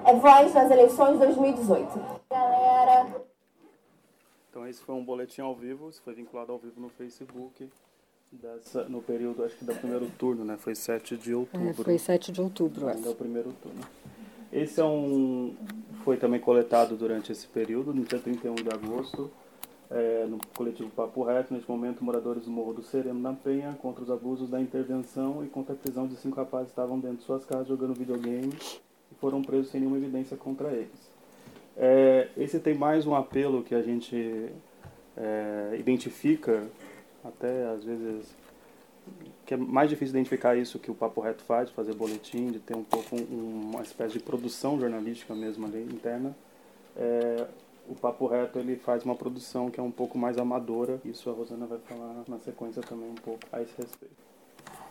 É 0.04 0.14
voz 0.14 0.54
nas 0.54 0.72
eleições 0.72 1.20
2018. 1.20 2.02
Galera. 2.30 3.08
Então 4.50 4.68
esse 4.68 4.82
foi 4.82 4.96
um 4.96 5.06
boletim 5.06 5.42
ao 5.42 5.54
vivo, 5.54 5.90
isso 5.90 6.02
foi 6.02 6.16
vinculado 6.16 6.52
ao 6.52 6.58
vivo 6.58 6.82
no 6.82 6.90
Facebook. 6.90 7.70
Dessa, 8.32 8.84
no 8.84 9.02
período, 9.02 9.44
acho 9.44 9.56
que 9.56 9.64
do 9.64 9.74
primeiro 9.74 10.08
turno, 10.18 10.44
né? 10.44 10.58
Foi 10.58 10.76
7 10.76 11.16
de 11.16 11.34
outubro. 11.34 11.70
É, 11.70 11.74
foi 11.74 11.98
7 11.98 12.32
de 12.32 12.42
outubro, 12.42 12.90
é 12.90 13.10
o 13.10 13.16
primeiro 13.16 13.54
turno. 13.64 13.82
Esse 14.52 14.80
é 14.80 14.86
um, 14.86 15.56
foi 16.04 16.18
também 16.18 16.40
coletado 16.40 16.96
durante 16.96 17.32
esse 17.32 17.48
período, 17.48 17.94
no 17.94 18.04
dia 18.04 18.20
31 18.20 18.56
de 18.56 18.70
agosto, 18.70 19.32
é, 19.90 20.26
no 20.26 20.40
coletivo 20.56 20.90
Papo 20.90 21.24
Reto. 21.24 21.54
Neste 21.54 21.70
momento, 21.70 22.04
moradores 22.04 22.44
do 22.46 22.52
Morro 22.52 22.74
do 22.74 22.84
Sereno, 22.84 23.20
na 23.20 23.34
Penha, 23.34 23.78
contra 23.82 24.04
os 24.04 24.10
abusos 24.12 24.50
da 24.50 24.60
intervenção 24.60 25.44
e 25.46 25.48
contra 25.48 25.74
a 25.74 25.78
prisão 25.78 26.08
de 26.08 26.16
cinco 26.16 26.36
rapazes 26.36 26.68
que 26.68 26.72
estavam 26.72 27.00
dentro 27.00 27.18
de 27.18 27.24
suas 27.24 27.46
casas 27.46 27.68
jogando 27.68 27.94
videogame 27.94 28.54
e 29.12 29.16
foram 29.20 29.42
presos 29.42 29.70
sem 29.70 29.82
nenhuma 29.82 29.98
evidência 29.98 30.36
contra 30.36 30.72
eles. 30.72 31.12
É, 31.76 32.30
esse 32.38 32.60
tem 32.60 32.74
mais 32.74 33.06
um 33.06 33.16
apelo 33.16 33.64
que 33.64 33.76
a 33.76 33.82
gente 33.82 34.50
é, 35.16 35.78
identifica, 35.80 36.68
até 37.28 37.66
às 37.68 37.84
vezes 37.84 38.36
que 39.46 39.54
é 39.54 39.58
mais 39.58 39.90
difícil 39.90 40.14
identificar 40.14 40.56
isso 40.56 40.80
que 40.80 40.92
o 40.92 40.96
Papo 40.96 41.22
Reto 41.22 41.44
faz, 41.44 41.70
fazer 41.70 41.94
boletim, 41.94 42.48
de 42.48 42.60
ter 42.60 42.76
um 42.76 42.84
pouco 42.84 43.16
um, 43.16 43.70
uma 43.72 43.82
espécie 43.82 44.14
de 44.14 44.20
produção 44.20 44.80
jornalística 44.80 45.34
mesmo 45.34 45.66
ali 45.66 45.84
interna. 45.84 46.36
É, 46.96 47.48
o 47.88 47.96
Papo 47.96 48.28
Reto 48.28 48.60
ele 48.60 48.76
faz 48.76 49.04
uma 49.06 49.16
produção 49.16 49.72
que 49.72 49.80
é 49.80 49.84
um 49.84 49.92
pouco 49.92 50.18
mais 50.18 50.38
amadora, 50.38 51.00
isso 51.06 51.30
a 51.30 51.34
Rosana 51.34 51.66
vai 51.66 51.80
falar 51.80 52.24
na 52.28 52.38
sequência 52.40 52.82
também 52.82 53.10
um 53.10 53.16
pouco 53.16 53.40
a 53.52 53.62
esse 53.62 53.74
respeito. 53.78 54.16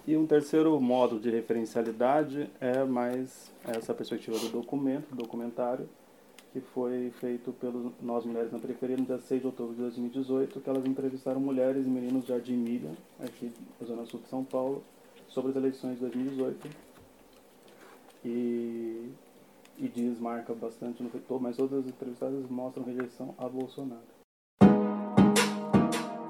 E 0.06 0.16
um 0.16 0.26
terceiro 0.26 0.80
modo 0.80 1.18
de 1.18 1.30
referencialidade 1.30 2.48
é 2.60 2.84
mais 2.84 3.52
essa 3.66 3.92
perspectiva 3.92 4.38
do 4.38 4.48
documento, 4.48 5.10
do 5.10 5.16
documentário, 5.16 5.88
que 6.56 6.60
foi 6.72 7.12
feito 7.20 7.52
pelos 7.52 7.92
Nós 8.00 8.24
Mulheres 8.24 8.50
na 8.50 8.58
Periferia 8.58 8.96
no 8.96 9.04
dia 9.04 9.18
6 9.18 9.42
de 9.42 9.46
outubro 9.46 9.74
de 9.74 9.80
2018, 9.82 10.58
que 10.58 10.70
elas 10.70 10.86
entrevistaram 10.86 11.38
mulheres 11.38 11.84
e 11.84 11.88
meninos 11.88 12.22
de 12.22 12.30
Jardim 12.30 12.56
Milha, 12.56 12.92
aqui 13.20 13.52
na 13.78 13.86
Zona 13.86 14.06
Sul 14.06 14.20
de 14.20 14.28
São 14.28 14.42
Paulo, 14.42 14.82
sobre 15.28 15.50
as 15.50 15.56
eleições 15.56 15.96
de 15.96 16.00
2018. 16.00 16.66
E, 18.24 19.10
e 19.76 19.88
diz, 19.88 20.18
marca 20.18 20.54
bastante 20.54 21.02
no 21.02 21.10
retorno, 21.10 21.42
mas 21.42 21.58
todas 21.58 21.80
as 21.80 21.88
entrevistadas 21.88 22.48
mostram 22.48 22.84
rejeição 22.84 23.34
a 23.36 23.46
Bolsonaro. 23.46 24.00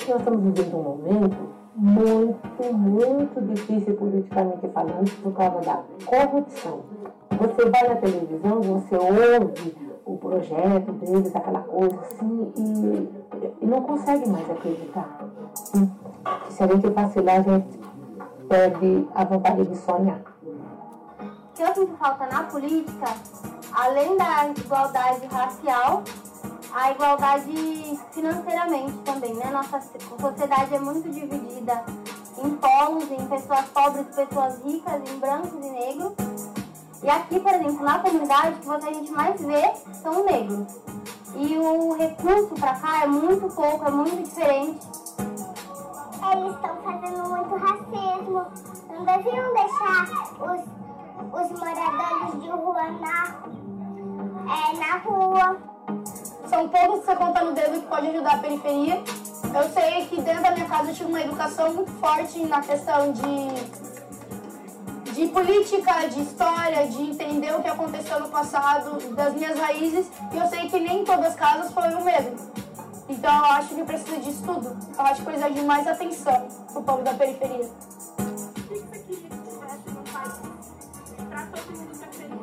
Nós 0.09 0.19
estamos 0.19 0.43
vivendo 0.43 0.77
um 0.77 0.83
momento 0.83 1.55
muito, 1.77 2.73
muito 2.73 3.41
difícil 3.55 3.95
politicamente 3.95 4.67
falando 4.75 5.23
por 5.23 5.33
causa 5.35 5.61
da 5.61 5.85
corrupção. 6.05 6.83
Você 7.31 7.71
vai 7.71 7.89
na 7.89 7.97
televisão, 7.97 8.61
você 8.61 8.97
ouve 8.97 9.87
o 10.07 10.17
projeto 10.19 10.93
deles, 10.93 11.35
aquela 11.35 11.61
coisa 11.63 12.01
assim, 12.01 12.53
e, 12.57 13.11
e 13.61 13.67
não 13.67 13.83
consegue 13.83 14.29
mais 14.29 14.49
acreditar. 14.49 15.19
Se 16.49 16.63
a 16.63 16.67
gente 16.69 16.89
vacilar, 16.91 17.37
a 17.37 17.43
gente 17.43 17.81
perde 18.49 19.09
a 19.15 19.25
vontade 19.25 19.67
de 19.67 19.77
sonhar. 19.77 20.21
O 21.21 21.57
que 21.57 21.63
eu 21.63 21.75
sinto 21.75 21.97
falta 21.97 22.27
na 22.27 22.45
política, 22.45 23.07
além 23.73 24.17
da 24.17 24.49
igualdade 24.49 25.27
racial, 25.27 26.05
a 26.73 26.93
igualdade 26.93 27.99
financeiramente 28.13 28.93
também, 28.99 29.35
né? 29.35 29.51
Nossa 29.51 29.81
sociedade 29.81 30.75
é 30.75 30.79
muito 30.79 31.09
dividida 31.11 31.85
em 32.45 32.51
polos, 32.57 33.11
em 33.11 33.27
pessoas 33.27 33.65
pobres, 33.71 34.07
pessoas 34.15 34.63
ricas, 34.63 35.11
em 35.11 35.19
brancos 35.19 35.67
e 35.67 35.71
negros. 35.71 36.46
E 37.07 37.09
aqui, 37.09 37.39
por 37.39 37.55
exemplo, 37.55 37.85
na 37.85 38.01
comunidade, 38.01 38.59
que 38.59 38.67
você 38.67 38.89
a 38.89 38.93
gente 38.93 39.13
mais 39.13 39.41
vê 39.41 39.73
são 40.03 40.25
negros. 40.25 40.67
E 41.37 41.57
o 41.57 41.93
recurso 41.97 42.53
para 42.59 42.75
cá 42.75 43.05
é 43.05 43.07
muito 43.07 43.49
pouco, 43.55 43.87
é 43.87 43.91
muito 43.93 44.25
diferente. 44.25 44.85
Eles 46.33 46.55
estão 46.57 46.77
fazendo 46.83 47.29
muito 47.29 47.55
racismo. 47.55 48.47
Não 48.91 49.05
deviam 49.05 49.55
deixar 49.55 50.03
os, 50.41 50.63
os 51.33 51.61
moradores 51.61 52.43
de 52.43 52.49
rua 52.49 52.91
na, 52.99 53.37
é, 54.53 54.77
na 54.77 54.99
rua. 54.99 55.57
São 56.49 56.69
poucos 56.69 57.01
que 57.01 57.07
você 57.07 57.15
conta 57.15 57.45
no 57.45 57.53
dedo 57.53 57.83
que 57.83 57.87
pode 57.87 58.09
ajudar 58.09 58.35
a 58.35 58.39
periferia. 58.39 59.05
Eu 59.55 59.69
sei 59.71 60.07
que 60.07 60.21
dentro 60.21 60.43
da 60.43 60.51
minha 60.51 60.67
casa 60.67 60.91
eu 60.91 60.95
tive 60.95 61.09
uma 61.09 61.21
educação 61.21 61.73
muito 61.73 61.93
forte 62.01 62.45
na 62.47 62.61
questão 62.63 63.13
de 63.13 63.86
de 65.17 65.29
política, 65.29 66.07
de 66.11 66.21
história, 66.21 66.87
de 66.89 67.03
entender 67.03 67.55
o 67.55 67.63
que 67.63 67.69
aconteceu 67.69 68.21
no 68.21 68.29
passado, 68.29 68.99
das 69.15 69.33
minhas 69.33 69.59
raízes, 69.59 70.11
e 70.31 70.37
eu 70.37 70.47
sei 70.47 70.69
que 70.69 70.79
nem 70.79 71.07
todas 71.07 71.29
as 71.29 71.35
casas 71.35 71.73
foi 71.73 71.89
o 71.95 72.05
mesmo. 72.05 72.37
Então 73.09 73.35
eu 73.35 73.45
acho 73.53 73.75
que 73.75 73.83
precisa 73.83 74.19
disso 74.19 74.43
tudo. 74.45 74.77
Eu 74.99 75.05
acho 75.07 75.21
que 75.21 75.23
precisa 75.23 75.51
de 75.51 75.63
mais 75.63 75.87
atenção 75.87 76.49
pro 76.71 76.83
povo 76.83 77.03
da 77.03 77.15
periferia. 77.15 77.65
O 77.65 78.25
que 78.53 78.79
você 78.79 78.99
queria 78.99 79.31
que 79.31 79.39
tivesse 79.39 79.89
no 79.89 80.03
país 80.13 80.33
pra 81.31 81.47
todo 81.47 81.79
mundo 81.79 81.95
ser 81.95 82.09
feliz? 82.13 82.43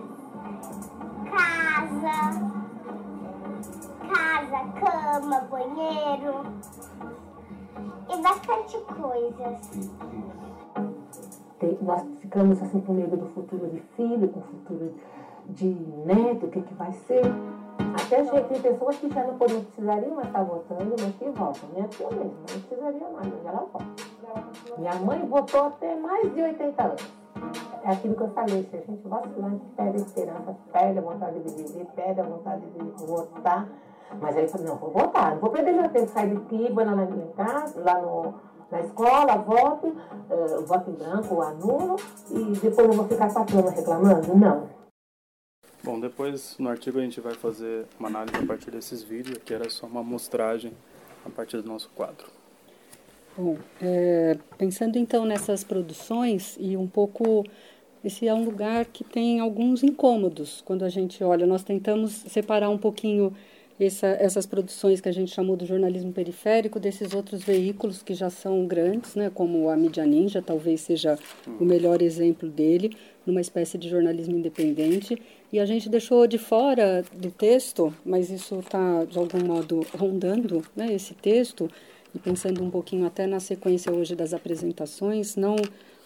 Casa, 1.29 2.17
casa, 4.15 4.59
cama, 4.79 5.41
banheiro 5.41 6.35
e 8.09 8.17
bastante 8.21 8.77
coisas 8.99 10.22
nós 11.81 12.03
ficamos 12.19 12.61
assim 12.61 12.79
com 12.81 12.93
medo 12.93 13.17
do 13.17 13.27
futuro 13.27 13.67
de 13.69 13.79
filho, 13.95 14.27
com 14.29 14.39
o 14.39 14.43
futuro 14.43 14.93
de 15.49 15.67
neto, 16.05 16.45
o 16.45 16.49
que, 16.49 16.61
que 16.61 16.73
vai 16.73 16.91
ser. 16.91 17.23
Até 17.95 18.21
achei 18.21 18.43
que 18.43 18.49
tem 18.49 18.61
pessoas 18.61 18.97
que 18.97 19.09
já 19.09 19.23
não, 19.23 19.33
não 19.33 19.37
precisariam 19.37 20.15
mais 20.15 20.27
estar 20.27 20.43
votando, 20.43 20.95
mas 20.99 21.15
que 21.15 21.29
votam. 21.29 21.69
Minha 21.73 21.87
tia 21.87 22.07
mesmo, 22.09 22.33
não 22.37 22.61
precisaria 22.61 23.09
mais, 23.09 23.27
mas 23.27 23.45
ela 23.45 23.67
vota. 23.71 23.85
Minha 24.77 24.95
mãe 24.95 25.19
votou 25.27 25.63
até 25.63 25.95
mais 25.95 26.33
de 26.33 26.41
80 26.41 26.83
anos. 26.83 27.13
É 27.83 27.91
aquilo 27.91 28.15
que 28.15 28.21
eu 28.21 28.29
falei, 28.29 28.63
se 28.63 28.77
a 28.77 28.79
gente 28.79 29.07
vacilar, 29.07 29.47
a 29.47 29.49
gente 29.49 29.65
perde 29.75 29.97
a 29.97 30.01
esperança, 30.01 30.55
perde 30.71 30.99
a 30.99 31.01
vontade 31.01 31.39
de 31.39 31.63
viver, 31.63 31.85
perde 31.95 32.21
a 32.21 32.23
vontade 32.23 32.65
de 32.65 33.05
votar. 33.05 33.67
Mas 34.21 34.37
aí 34.37 34.43
eu 34.43 34.49
falei, 34.49 34.67
não, 34.67 34.75
vou 34.77 34.91
votar, 34.91 35.31
não 35.31 35.39
vou 35.39 35.49
perder 35.49 35.73
meu 35.73 35.89
tempo, 35.89 36.07
sair 36.07 36.33
daqui, 36.33 36.71
vou 36.71 36.85
lá 36.85 36.95
na 36.95 37.05
minha 37.05 37.27
casa, 37.33 37.81
lá 37.81 37.99
no, 37.99 38.33
na 38.73 38.81
escola, 38.81 39.35
voto, 39.37 39.87
uh, 39.87 40.65
voto 40.65 40.89
em 40.89 40.93
branco 40.93 41.35
ou 41.35 41.41
anulo, 41.43 41.95
e 42.31 42.57
depois 42.59 42.87
eu 42.87 42.93
vou 42.93 43.07
ficar 43.07 43.31
quatro 43.31 43.69
reclamando? 43.69 44.35
Não. 44.35 44.69
Bom, 45.83 45.99
depois 45.99 46.57
no 46.57 46.69
artigo 46.69 46.97
a 46.97 47.01
gente 47.01 47.21
vai 47.21 47.35
fazer 47.35 47.85
uma 47.99 48.09
análise 48.09 48.37
a 48.37 48.45
partir 48.45 48.71
desses 48.71 49.03
vídeos, 49.03 49.37
que 49.45 49.53
era 49.53 49.69
só 49.69 49.85
uma 49.85 49.99
amostragem 49.99 50.73
a 51.25 51.29
partir 51.29 51.61
do 51.61 51.67
nosso 51.67 51.89
quadro. 51.95 52.25
Bom, 53.37 53.57
é, 53.81 54.37
pensando 54.57 54.97
então 54.97 55.25
nessas 55.25 55.63
produções 55.63 56.55
e 56.59 56.77
um 56.77 56.87
pouco 56.87 57.43
esse 58.03 58.27
é 58.27 58.33
um 58.33 58.43
lugar 58.43 58.85
que 58.85 59.03
tem 59.03 59.39
alguns 59.39 59.81
incômodos 59.81 60.61
quando 60.65 60.83
a 60.83 60.89
gente 60.89 61.23
olha. 61.23 61.45
Nós 61.45 61.63
tentamos 61.63 62.11
separar 62.11 62.69
um 62.69 62.77
pouquinho 62.77 63.33
essa, 63.79 64.07
essas 64.07 64.45
produções 64.45 65.01
que 65.01 65.09
a 65.09 65.11
gente 65.11 65.33
chamou 65.33 65.55
do 65.55 65.65
jornalismo 65.65 66.11
periférico 66.11 66.79
desses 66.79 67.13
outros 67.13 67.43
veículos 67.43 68.03
que 68.03 68.13
já 68.13 68.29
são 68.29 68.65
grandes, 68.67 69.15
né, 69.15 69.31
como 69.33 69.69
a 69.69 69.75
mídia 69.75 70.05
ninja, 70.05 70.41
talvez 70.41 70.81
seja 70.81 71.17
o 71.59 71.65
melhor 71.65 72.01
exemplo 72.01 72.47
dele, 72.47 72.95
numa 73.25 73.41
espécie 73.41 73.77
de 73.77 73.89
jornalismo 73.89 74.37
independente. 74.37 75.21
E 75.51 75.59
a 75.59 75.65
gente 75.65 75.89
deixou 75.89 76.27
de 76.27 76.37
fora 76.37 77.03
do 77.15 77.31
texto, 77.31 77.93
mas 78.05 78.29
isso 78.29 78.59
está 78.59 79.05
de 79.05 79.17
algum 79.17 79.43
modo 79.45 79.85
rondando 79.97 80.63
né, 80.75 80.93
esse 80.93 81.13
texto, 81.13 81.69
e 82.13 82.19
pensando 82.19 82.63
um 82.63 82.69
pouquinho 82.69 83.05
até 83.05 83.25
na 83.25 83.39
sequência 83.39 83.91
hoje 83.91 84.15
das 84.15 84.33
apresentações, 84.33 85.35
não 85.35 85.55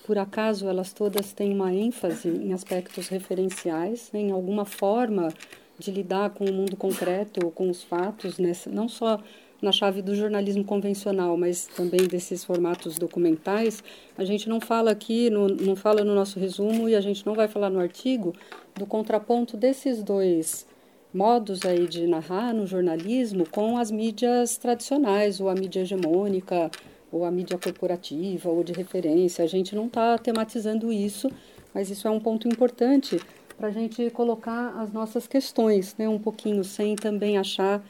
por 0.05 0.17
acaso 0.17 0.69
elas 0.69 0.93
todas 0.93 1.33
têm 1.33 1.53
uma 1.53 1.73
ênfase 1.73 2.29
em 2.29 2.53
aspectos 2.53 3.09
referenciais, 3.09 4.09
né, 4.13 4.21
em 4.21 4.31
alguma 4.31 4.63
forma 4.63 5.33
de 5.77 5.91
lidar 5.91 6.31
com 6.31 6.45
o 6.45 6.53
mundo 6.53 6.75
concreto, 6.75 7.51
com 7.51 7.69
os 7.69 7.83
fatos, 7.83 8.37
nessa, 8.37 8.69
não 8.69 8.89
só 8.89 9.19
na 9.61 9.71
chave 9.71 10.01
do 10.01 10.15
jornalismo 10.15 10.63
convencional, 10.63 11.35
mas 11.35 11.65
também 11.65 12.01
desses 12.07 12.43
formatos 12.43 12.97
documentais, 12.97 13.83
a 14.17 14.23
gente 14.23 14.47
não 14.47 14.59
fala 14.59 14.91
aqui, 14.91 15.29
no, 15.29 15.47
não 15.47 15.75
fala 15.75 16.03
no 16.03 16.13
nosso 16.13 16.39
resumo 16.39 16.87
e 16.87 16.95
a 16.95 17.01
gente 17.01 17.25
não 17.25 17.33
vai 17.33 17.47
falar 17.47 17.69
no 17.69 17.79
artigo 17.79 18.33
do 18.75 18.85
contraponto 18.85 19.57
desses 19.57 20.03
dois 20.03 20.67
modos 21.13 21.65
aí 21.65 21.87
de 21.87 22.05
narrar 22.05 22.53
no 22.53 22.67
jornalismo 22.67 23.47
com 23.49 23.77
as 23.77 23.89
mídias 23.89 24.57
tradicionais, 24.57 25.39
ou 25.39 25.49
a 25.49 25.55
mídia 25.55 25.81
hegemônica, 25.81 26.69
ou 27.11 27.25
a 27.25 27.31
mídia 27.31 27.57
corporativa 27.57 28.49
ou 28.49 28.63
de 28.63 28.73
referência. 28.73 29.43
A 29.43 29.47
gente 29.47 29.75
não 29.75 29.87
está 29.87 30.17
tematizando 30.17 30.91
isso, 30.91 31.29
mas 31.73 31.89
isso 31.89 32.07
é 32.07 32.11
um 32.11 32.19
ponto 32.19 32.47
importante 32.47 33.19
para 33.57 33.67
a 33.69 33.71
gente 33.71 34.09
colocar 34.11 34.69
as 34.79 34.91
nossas 34.91 35.27
questões, 35.27 35.95
né, 35.97 36.07
um 36.07 36.19
pouquinho, 36.19 36.63
sem 36.63 36.95
também 36.95 37.37
achar 37.37 37.83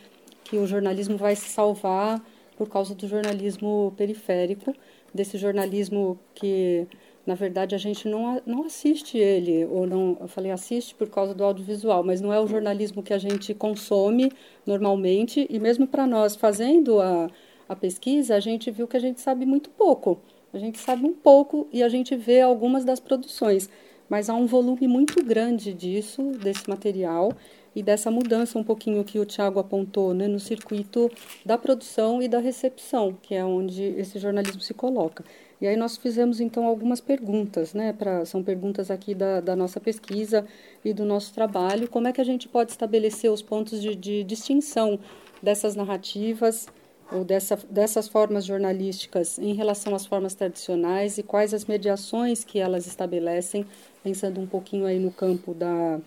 que 0.44 0.58
o 0.58 0.66
jornalismo 0.66 1.18
vai 1.18 1.36
se 1.36 1.50
salvar 1.50 2.24
por 2.58 2.70
causa 2.70 2.96
do 2.96 3.08
jornalismo 3.08 3.94
periférico, 3.98 4.74
desse 5.14 5.38
jornalismo 5.38 6.18
que, 6.34 6.88
na 7.26 7.36
verdade, 7.36 7.76
a 7.76 7.78
gente 7.78 8.08
não, 8.08 8.42
não 8.46 8.64
assiste 8.64 9.18
ele, 9.18 9.66
ou 9.66 9.86
não, 9.86 10.18
eu 10.22 10.28
falei 10.28 10.52
assiste 10.52 10.96
por 10.96 11.10
causa 11.10 11.34
do 11.36 11.44
audiovisual, 11.44 12.04
mas 12.04 12.22
não 12.22 12.34
é 12.34 12.40
o 12.40 12.48
jornalismo 12.48 13.04
que 13.04 13.14
a 13.14 13.18
gente 13.18 13.54
consome 13.54 14.32
normalmente, 14.66 15.46
e 15.50 15.60
mesmo 15.60 15.86
para 15.86 16.08
nós 16.08 16.36
fazendo 16.36 17.00
a 17.00 17.30
a 17.68 17.76
pesquisa, 17.76 18.36
a 18.36 18.40
gente 18.40 18.72
viu 18.72 18.88
que 18.88 18.98
a 18.98 19.00
gente 19.00 19.20
sabe 19.20 19.46
muito 19.46 19.70
pouco. 19.70 20.20
A 20.54 20.58
gente 20.58 20.80
sabe 20.80 21.06
um 21.06 21.14
pouco 21.14 21.68
e 21.72 21.84
a 21.84 21.90
gente 21.90 22.16
vê 22.16 22.42
algumas 22.42 22.86
das 22.86 23.00
produções, 23.00 23.70
mas 24.10 24.30
há 24.30 24.34
um 24.34 24.46
volume 24.46 24.88
muito 24.88 25.24
grande 25.24 25.74
disso, 25.74 26.32
desse 26.32 26.70
material 26.70 27.32
e 27.76 27.84
dessa 27.84 28.10
mudança 28.10 28.58
um 28.58 28.64
pouquinho 28.64 29.04
que 29.04 29.20
o 29.20 29.26
Tiago 29.26 29.60
apontou 29.60 30.14
né, 30.14 30.28
no 30.28 30.40
circuito 30.40 31.12
da 31.46 31.58
produção 31.58 32.22
e 32.22 32.28
da 32.28 32.40
recepção, 32.40 33.16
que 33.22 33.36
é 33.36 33.46
onde 33.46 33.84
esse 33.84 34.18
jornalismo 34.18 34.62
se 34.62 34.74
coloca. 34.74 35.24
E 35.60 35.68
aí 35.68 35.76
nós 35.76 35.98
fizemos 35.98 36.40
então 36.40 36.66
algumas 36.66 37.02
perguntas, 37.02 37.74
né? 37.74 37.92
Pra, 37.92 38.26
são 38.26 38.44
perguntas 38.44 38.92
aqui 38.92 39.16
da, 39.16 39.42
da 39.42 39.56
nossa 39.56 39.80
pesquisa 39.80 40.46
e 40.86 40.94
do 40.94 41.04
nosso 41.04 41.34
trabalho. 41.34 41.90
Como 41.90 42.08
é 42.08 42.14
que 42.14 42.22
a 42.22 42.24
gente 42.24 42.48
pode 42.48 42.72
estabelecer 42.72 43.32
os 43.32 43.42
pontos 43.42 43.82
de, 43.82 43.96
de 43.96 44.24
distinção 44.24 45.00
dessas 45.42 45.76
narrativas 45.76 46.68
ou 47.12 47.24
dessa, 47.24 47.58
dessas 47.70 48.08
formas 48.08 48.46
jornalísticas 48.46 49.40
em 49.40 49.54
relação 49.54 49.96
às 49.96 50.06
formas 50.06 50.36
tradicionais 50.36 51.18
e 51.18 51.24
quais 51.24 51.54
as 51.54 51.66
mediações 51.66 52.44
que 52.44 52.60
elas 52.60 52.86
estabelecem, 52.86 53.66
pensando 54.04 54.40
um 54.40 54.48
pouquinho 54.48 54.86
aí 54.86 55.00
no 55.00 55.12
campo 55.12 55.54
da, 55.54 56.00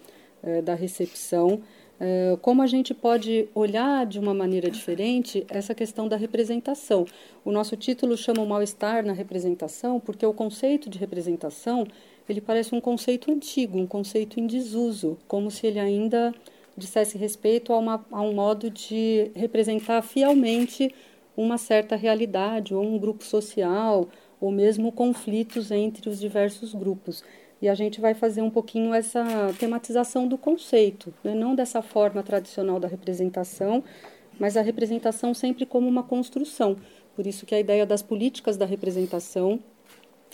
eh, 0.43 0.63
da 0.63 0.75
recepção, 0.75 1.63
eh, 1.99 2.37
como 2.41 2.63
a 2.63 2.67
gente 2.67 2.95
pode 2.95 3.49
olhar 3.55 4.07
de 4.07 4.19
uma 4.19 4.35
maneira 4.35 4.71
diferente 4.71 5.45
essa 5.49 5.75
questão 5.75 6.09
da 6.09 6.17
representação. 6.17 7.05
O 7.45 7.53
nosso 7.53 7.77
título 7.77 8.17
chama 8.17 8.43
o 8.43 8.47
mal-estar 8.47 9.05
na 9.05 9.13
representação, 9.13 10.01
porque 10.01 10.25
o 10.25 10.33
conceito 10.33 10.89
de 10.89 10.99
representação 10.99 11.87
ele 12.29 12.41
parece 12.41 12.75
um 12.75 12.81
conceito 12.81 13.31
antigo, 13.31 13.79
um 13.79 13.87
conceito 13.87 14.39
em 14.39 14.47
desuso, 14.47 15.19
como 15.27 15.51
se 15.51 15.67
ele 15.67 15.81
ainda 15.81 16.33
dissesse 16.81 17.17
respeito 17.17 17.73
a, 17.73 17.79
uma, 17.79 18.05
a 18.11 18.21
um 18.21 18.35
modo 18.35 18.69
de 18.71 19.31
representar 19.35 20.03
fielmente 20.03 20.93
uma 21.37 21.57
certa 21.57 21.95
realidade 21.95 22.75
ou 22.75 22.85
um 22.85 22.99
grupo 22.99 23.25
social 23.25 24.09
ou 24.41 24.51
mesmo 24.51 24.91
conflitos 24.91 25.71
entre 25.71 26.09
os 26.09 26.19
diversos 26.19 26.75
grupos. 26.75 27.23
E 27.63 27.69
a 27.69 27.75
gente 27.75 28.01
vai 28.01 28.15
fazer 28.15 28.41
um 28.41 28.51
pouquinho 28.51 28.95
essa 28.95 29.23
tematização 29.59 30.27
do 30.27 30.39
conceito, 30.39 31.13
né? 31.23 31.35
não 31.35 31.55
dessa 31.55 31.83
forma 31.83 32.23
tradicional 32.23 32.81
da 32.81 32.89
representação, 32.89 33.85
mas 34.39 34.57
a 34.57 34.63
representação 34.63 35.35
sempre 35.35 35.67
como 35.67 35.87
uma 35.87 36.03
construção. 36.03 36.77
Por 37.15 37.27
isso 37.27 37.45
que 37.45 37.55
a 37.55 37.61
ideia 37.61 37.85
das 37.85 38.03
políticas 38.03 38.57
da 38.57 38.65
representação 38.65 39.61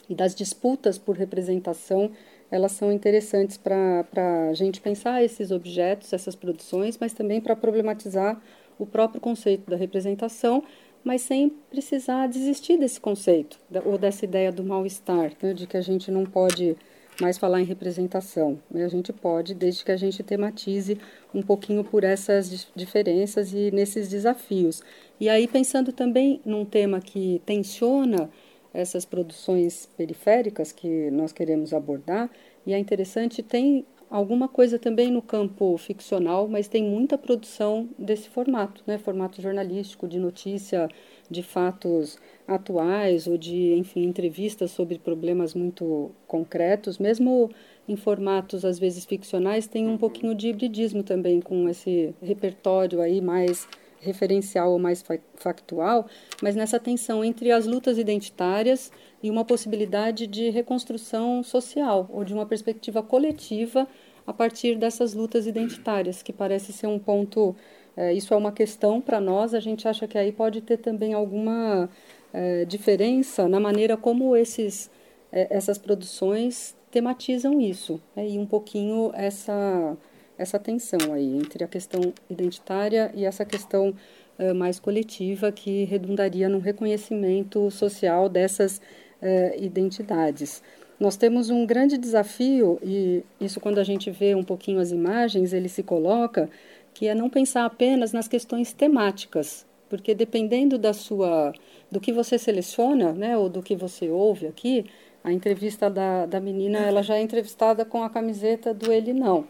e 0.09 0.15
das 0.15 0.35
disputas 0.37 0.99
por 0.99 1.17
representação 1.17 2.13
elas 2.51 2.73
são 2.73 2.93
interessantes 2.93 3.57
para 3.57 4.05
a 4.51 4.55
gente 4.55 4.81
pensar 4.81 5.23
esses 5.23 5.51
objetos, 5.51 6.13
essas 6.13 6.35
produções, 6.35 6.97
mas 6.99 7.13
também 7.13 7.41
para 7.41 7.57
problematizar 7.57 8.41
o 8.79 8.87
próprio 8.87 9.21
conceito 9.21 9.71
da 9.71 9.77
representação, 9.77 10.63
mas 11.03 11.23
sem 11.23 11.49
precisar 11.71 12.27
desistir 12.27 12.79
desse 12.79 13.01
conceito 13.01 13.59
ou 13.85 13.97
dessa 13.97 14.25
ideia 14.25 14.53
do 14.53 14.65
mal-estar, 14.65 15.33
né, 15.43 15.55
de 15.55 15.67
que 15.67 15.77
a 15.77 15.81
gente 15.81 16.11
não 16.11 16.25
pode 16.25 16.77
mais 17.21 17.39
falar 17.39 17.61
em 17.61 17.65
representação. 17.65 18.59
Né? 18.71 18.85
A 18.85 18.89
gente 18.89 19.13
pode, 19.13 19.55
desde 19.55 19.85
que 19.85 19.93
a 19.93 19.97
gente 19.97 20.23
tematize 20.23 20.99
um 21.35 21.43
pouquinho 21.43 21.83
por 21.83 22.05
essas 22.05 22.69
diferenças 22.75 23.53
e 23.53 23.71
nesses 23.71 24.09
desafios. 24.09 24.83
E 25.19 25.29
aí, 25.29 25.49
pensando 25.49 25.93
também 25.93 26.41
num 26.45 26.65
tema 26.65 27.01
que 27.01 27.41
tensiona 27.47 28.29
essas 28.77 29.05
produções 29.05 29.89
periféricas 29.97 30.71
que 30.71 31.11
nós 31.11 31.33
queremos 31.33 31.73
abordar. 31.73 32.31
E 32.67 32.75
é 32.75 32.79
interessante, 32.79 33.43
tem 33.43 33.87
alguma 34.11 34.49
coisa 34.49 34.79
também 34.79 35.11
no 35.11 35.23
campo 35.23 35.77
ficcional, 35.79 36.47
mas 36.47 36.69
tem 36.69 36.85
muita 36.85 37.17
produção 37.17 37.89
desse 37.99 38.29
formato, 38.29 38.83
né? 38.87 38.99
Formato 38.99 39.41
jornalístico, 39.41 40.07
de 40.07 40.19
notícia, 40.19 40.89
de 41.31 41.43
fatos 41.43 42.19
atuais 42.47 43.27
ou 43.27 43.37
de, 43.37 43.75
enfim, 43.75 44.05
entrevistas 44.05 44.71
sobre 44.71 44.99
problemas 44.99 45.55
muito 45.55 46.13
concretos, 46.27 46.99
mesmo 46.99 47.51
em 47.89 47.97
formatos 47.97 48.65
às 48.65 48.79
vezes 48.79 49.05
ficcionais, 49.05 49.67
tem 49.67 49.89
um 49.89 49.97
pouquinho 49.97 50.35
de 50.35 50.49
hibridismo 50.49 51.03
também 51.03 51.41
com 51.41 51.69
esse 51.69 52.15
repertório 52.23 53.01
aí 53.01 53.21
mais 53.21 53.67
referencial 54.01 54.73
ou 54.73 54.79
mais 54.79 55.05
factual, 55.35 56.07
mas 56.43 56.55
nessa 56.55 56.79
tensão 56.79 57.25
entre 57.25 57.51
as 57.51 57.67
lutas 57.67 57.99
identitárias 57.99 58.91
e 59.23 59.31
uma 59.31 59.45
possibilidade 59.45 60.27
de 60.27 60.51
reconstrução 60.51 61.43
social 61.43 62.09
ou 62.13 62.25
de 62.25 62.35
uma 62.35 62.47
perspectiva 62.47 63.03
coletiva 63.03 63.87
a 64.27 64.33
partir 64.33 64.77
dessas 64.77 65.15
lutas 65.15 65.47
identitárias, 65.47 66.23
que 66.23 66.33
parece 66.33 66.73
ser 66.73 66.87
um 66.87 66.99
ponto. 66.99 67.55
É, 67.97 68.13
isso 68.13 68.35
é 68.35 68.37
uma 68.37 68.53
questão 68.53 69.01
para 69.01 69.19
nós, 69.19 69.55
a 69.55 69.61
gente 69.61 69.89
acha 69.89 70.07
que 70.07 70.19
aí 70.19 70.31
pode 70.31 70.61
ter 70.61 70.77
também 70.77 71.15
alguma 71.15 71.89
é, 72.33 72.67
diferença 72.67 73.49
na 73.49 73.59
maneira 73.59 73.97
como 73.97 74.37
esses, 74.37 74.91
é, 75.33 75.47
essas 75.49 75.79
produções 75.79 76.77
tematizam 76.91 77.59
isso, 77.59 77.99
né, 78.15 78.29
e 78.29 78.39
um 78.39 78.45
pouquinho 78.45 79.11
essa 79.15 79.97
essa 80.39 80.59
tensão 80.59 81.13
aí 81.13 81.37
entre 81.37 81.65
a 81.65 81.69
questão 81.69 82.13
identitária 82.29 83.11
e 83.15 83.25
essa 83.25 83.45
questão 83.45 83.95
uh, 84.39 84.55
mais 84.55 84.79
coletiva 84.79 85.51
que 85.53 85.85
redundaria 85.85 86.49
no 86.49 86.59
reconhecimento 86.59 87.71
social 87.71 88.29
dessas 88.29 88.79
uh, 88.79 89.63
identidades. 89.63 90.63
nós 90.99 91.17
temos 91.17 91.51
um 91.51 91.67
grande 91.67 91.99
desafio, 91.99 92.79
e 92.83 93.23
isso 93.41 93.61
quando 93.61 93.79
a 93.79 93.85
gente 93.85 94.11
vê 94.11 94.35
um 94.35 94.43
pouquinho 94.43 94.81
as 94.81 94.91
imagens, 94.91 95.53
ele 95.53 95.69
se 95.69 95.83
coloca, 95.83 96.49
que 96.95 97.07
é 97.07 97.15
não 97.15 97.29
pensar 97.29 97.67
apenas 97.67 98.13
nas 98.13 98.27
questões 98.27 98.73
temáticas, 98.73 99.67
porque 99.89 100.15
dependendo 100.15 100.79
da 100.79 100.93
sua, 100.95 101.53
do 101.91 102.01
que 102.01 102.13
você 102.13 102.39
seleciona, 102.39 103.13
né, 103.13 103.37
ou 103.37 103.49
do 103.49 103.63
que 103.63 103.77
você 103.77 104.09
ouve 104.09 104.47
aqui, 104.47 104.87
a 105.23 105.33
entrevista 105.33 105.91
da, 105.91 106.25
da 106.25 106.41
menina, 106.41 106.79
ela 106.79 107.03
já 107.03 107.17
é 107.17 107.21
entrevistada 107.21 107.85
com 107.85 108.03
a 108.03 108.09
camiseta 108.09 108.73
do 108.73 108.93
ele 108.93 109.13
não. 109.13 109.47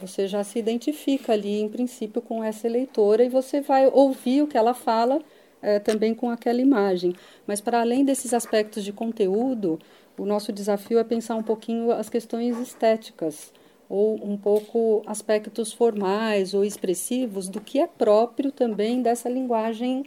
Você 0.00 0.26
já 0.26 0.42
se 0.42 0.58
identifica 0.58 1.32
ali, 1.32 1.60
em 1.60 1.68
princípio, 1.68 2.22
com 2.22 2.42
essa 2.42 2.66
eleitora 2.66 3.24
e 3.24 3.28
você 3.28 3.60
vai 3.60 3.86
ouvir 3.86 4.42
o 4.42 4.46
que 4.46 4.56
ela 4.56 4.72
fala 4.72 5.20
é, 5.60 5.78
também 5.78 6.14
com 6.14 6.30
aquela 6.30 6.60
imagem. 6.60 7.14
Mas, 7.46 7.60
para 7.60 7.80
além 7.80 8.04
desses 8.04 8.32
aspectos 8.32 8.82
de 8.82 8.92
conteúdo, 8.92 9.78
o 10.18 10.24
nosso 10.24 10.52
desafio 10.52 10.98
é 10.98 11.04
pensar 11.04 11.36
um 11.36 11.42
pouquinho 11.42 11.92
as 11.92 12.08
questões 12.08 12.58
estéticas 12.58 13.52
ou 13.88 14.14
um 14.24 14.36
pouco 14.36 15.02
aspectos 15.06 15.72
formais 15.72 16.54
ou 16.54 16.64
expressivos 16.64 17.48
do 17.48 17.60
que 17.60 17.80
é 17.80 17.86
próprio 17.86 18.52
também 18.52 19.02
dessa 19.02 19.28
linguagem 19.28 20.04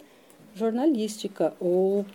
jornalística 0.55 1.53
ou 1.59 2.05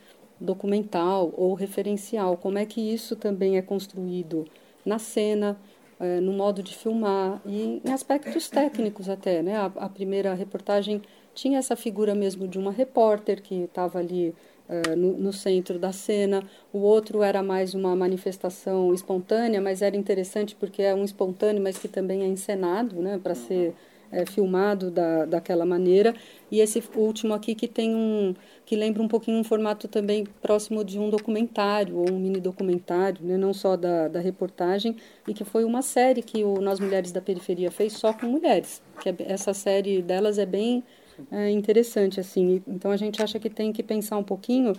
documental 0.40 1.32
ou 1.36 1.54
referencial. 1.54 2.36
Como 2.36 2.58
é 2.58 2.64
que 2.64 2.80
isso 2.80 3.14
também 3.14 3.56
é 3.56 3.62
construído 3.62 4.46
na 4.84 4.98
cena, 4.98 5.58
é, 6.00 6.20
no 6.20 6.32
modo 6.32 6.62
de 6.62 6.76
filmar 6.76 7.40
e 7.44 7.80
em 7.84 7.92
aspectos 7.92 8.48
técnicos 8.48 9.08
até, 9.08 9.42
né? 9.42 9.56
A, 9.56 9.66
a, 9.66 9.88
primeira 9.88 10.32
reportagem 10.34 11.02
tinha 11.34 11.58
essa 11.58 11.74
figura 11.74 12.14
mesmo 12.14 12.46
de 12.46 12.58
uma 12.58 12.70
repórter 12.70 13.42
que 13.42 13.62
estava 13.62 13.98
ali 13.98 14.34
uh, 14.68 14.96
no, 14.96 15.18
no, 15.18 15.32
centro 15.32 15.78
da 15.78 15.92
cena. 15.92 16.42
O 16.72 16.78
outro 16.78 17.22
era 17.22 17.42
mais 17.42 17.74
uma 17.74 17.94
manifestação 17.96 18.94
espontânea, 18.94 19.60
mas 19.60 19.82
era 19.82 19.96
interessante 19.96 20.54
porque 20.54 20.82
é 20.82 20.94
um 20.94 21.04
espontâneo, 21.04 21.62
mas 21.62 21.78
que 21.78 21.88
também 21.88 22.22
é 22.22 22.26
encenado, 22.26 23.00
né? 23.00 23.18
Para 23.22 23.34
ser 23.34 23.74
é, 24.10 24.26
filmado 24.26 24.90
da, 24.90 25.24
daquela 25.24 25.64
maneira. 25.64 26.14
E 26.50 26.60
esse 26.60 26.82
último 26.94 27.34
aqui 27.34 27.54
que 27.54 27.68
tem 27.68 27.94
um 27.94 28.34
que 28.64 28.76
lembra 28.76 29.02
um 29.02 29.08
pouquinho 29.08 29.38
um 29.38 29.44
formato 29.44 29.88
também 29.88 30.26
próximo 30.42 30.84
de 30.84 30.98
um 30.98 31.08
documentário 31.08 31.96
ou 31.96 32.10
um 32.10 32.18
mini 32.18 32.38
documentário, 32.38 33.24
né? 33.24 33.36
não 33.38 33.54
só 33.54 33.76
da, 33.76 34.08
da 34.08 34.20
reportagem, 34.20 34.96
e 35.26 35.32
que 35.32 35.42
foi 35.42 35.64
uma 35.64 35.80
série 35.80 36.20
que 36.22 36.44
o 36.44 36.60
Nós 36.60 36.78
Mulheres 36.78 37.10
da 37.10 37.20
Periferia 37.20 37.70
fez 37.70 37.94
só 37.94 38.12
com 38.12 38.26
mulheres. 38.26 38.82
Que 39.00 39.08
é, 39.08 39.14
essa 39.20 39.54
série 39.54 40.02
delas 40.02 40.38
é 40.38 40.44
bem 40.44 40.84
é, 41.32 41.50
interessante 41.50 42.20
assim. 42.20 42.62
Então 42.66 42.90
a 42.90 42.96
gente 42.96 43.22
acha 43.22 43.38
que 43.38 43.48
tem 43.48 43.72
que 43.72 43.82
pensar 43.82 44.18
um 44.18 44.24
pouquinho 44.24 44.74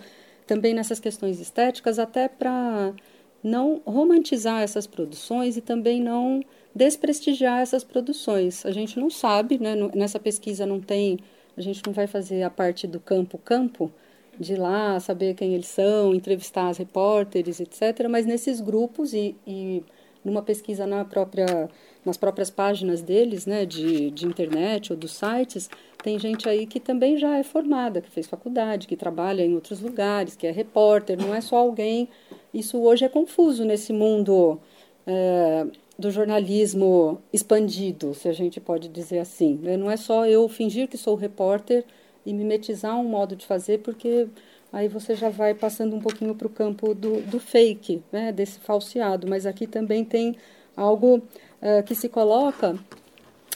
também 0.46 0.74
nessas 0.74 0.98
questões 0.98 1.38
estéticas, 1.40 1.98
até 1.98 2.28
para 2.28 2.92
não 3.42 3.80
romantizar 3.86 4.62
essas 4.62 4.86
produções 4.86 5.56
e 5.56 5.60
também 5.60 6.00
não 6.00 6.42
desprestigiar 6.74 7.60
essas 7.60 7.82
produções. 7.82 8.64
A 8.64 8.70
gente 8.70 8.98
não 8.98 9.10
sabe, 9.10 9.58
né? 9.58 9.74
nessa 9.94 10.18
pesquisa 10.18 10.64
não 10.66 10.80
tem 10.80 11.18
a 11.56 11.62
gente 11.62 11.82
não 11.84 11.92
vai 11.92 12.06
fazer 12.06 12.42
a 12.42 12.50
parte 12.50 12.86
do 12.86 12.98
campo-campo, 12.98 13.92
de 14.38 14.54
lá 14.56 14.98
saber 14.98 15.34
quem 15.34 15.54
eles 15.54 15.66
são, 15.66 16.14
entrevistar 16.14 16.68
as 16.68 16.78
repórteres, 16.78 17.60
etc. 17.60 18.08
Mas 18.08 18.24
nesses 18.24 18.60
grupos 18.60 19.12
e, 19.12 19.36
e 19.46 19.82
numa 20.24 20.40
pesquisa 20.40 20.86
na 20.86 21.04
própria, 21.04 21.68
nas 22.04 22.16
próprias 22.16 22.50
páginas 22.50 23.02
deles, 23.02 23.44
né, 23.44 23.66
de, 23.66 24.10
de 24.10 24.26
internet 24.26 24.92
ou 24.92 24.98
dos 24.98 25.12
sites, 25.12 25.68
tem 26.02 26.18
gente 26.18 26.48
aí 26.48 26.66
que 26.66 26.80
também 26.80 27.18
já 27.18 27.36
é 27.36 27.42
formada, 27.42 28.00
que 28.00 28.10
fez 28.10 28.26
faculdade, 28.26 28.86
que 28.86 28.96
trabalha 28.96 29.44
em 29.44 29.54
outros 29.54 29.80
lugares, 29.80 30.36
que 30.36 30.46
é 30.46 30.50
repórter, 30.50 31.18
não 31.20 31.34
é 31.34 31.42
só 31.42 31.56
alguém. 31.56 32.08
Isso 32.52 32.78
hoje 32.78 33.04
é 33.04 33.08
confuso 33.08 33.64
nesse 33.64 33.92
mundo 33.92 34.60
é, 35.06 35.66
do 35.98 36.10
jornalismo 36.10 37.20
expandido, 37.32 38.14
se 38.14 38.28
a 38.28 38.32
gente 38.32 38.60
pode 38.60 38.88
dizer 38.88 39.18
assim. 39.18 39.58
Não 39.78 39.90
é 39.90 39.96
só 39.96 40.26
eu 40.26 40.48
fingir 40.48 40.88
que 40.88 40.96
sou 40.96 41.14
repórter 41.14 41.84
e 42.24 42.32
mimetizar 42.32 42.98
um 42.98 43.04
modo 43.04 43.36
de 43.36 43.46
fazer, 43.46 43.78
porque 43.78 44.28
aí 44.72 44.88
você 44.88 45.14
já 45.14 45.28
vai 45.28 45.54
passando 45.54 45.94
um 45.94 46.00
pouquinho 46.00 46.34
para 46.34 46.46
o 46.46 46.50
campo 46.50 46.94
do, 46.94 47.20
do 47.22 47.38
fake, 47.38 48.02
né? 48.10 48.32
desse 48.32 48.58
falseado. 48.60 49.26
Mas 49.28 49.46
aqui 49.46 49.66
também 49.66 50.04
tem 50.04 50.36
algo 50.76 51.18
uh, 51.18 51.82
que 51.84 51.94
se 51.94 52.08
coloca 52.08 52.78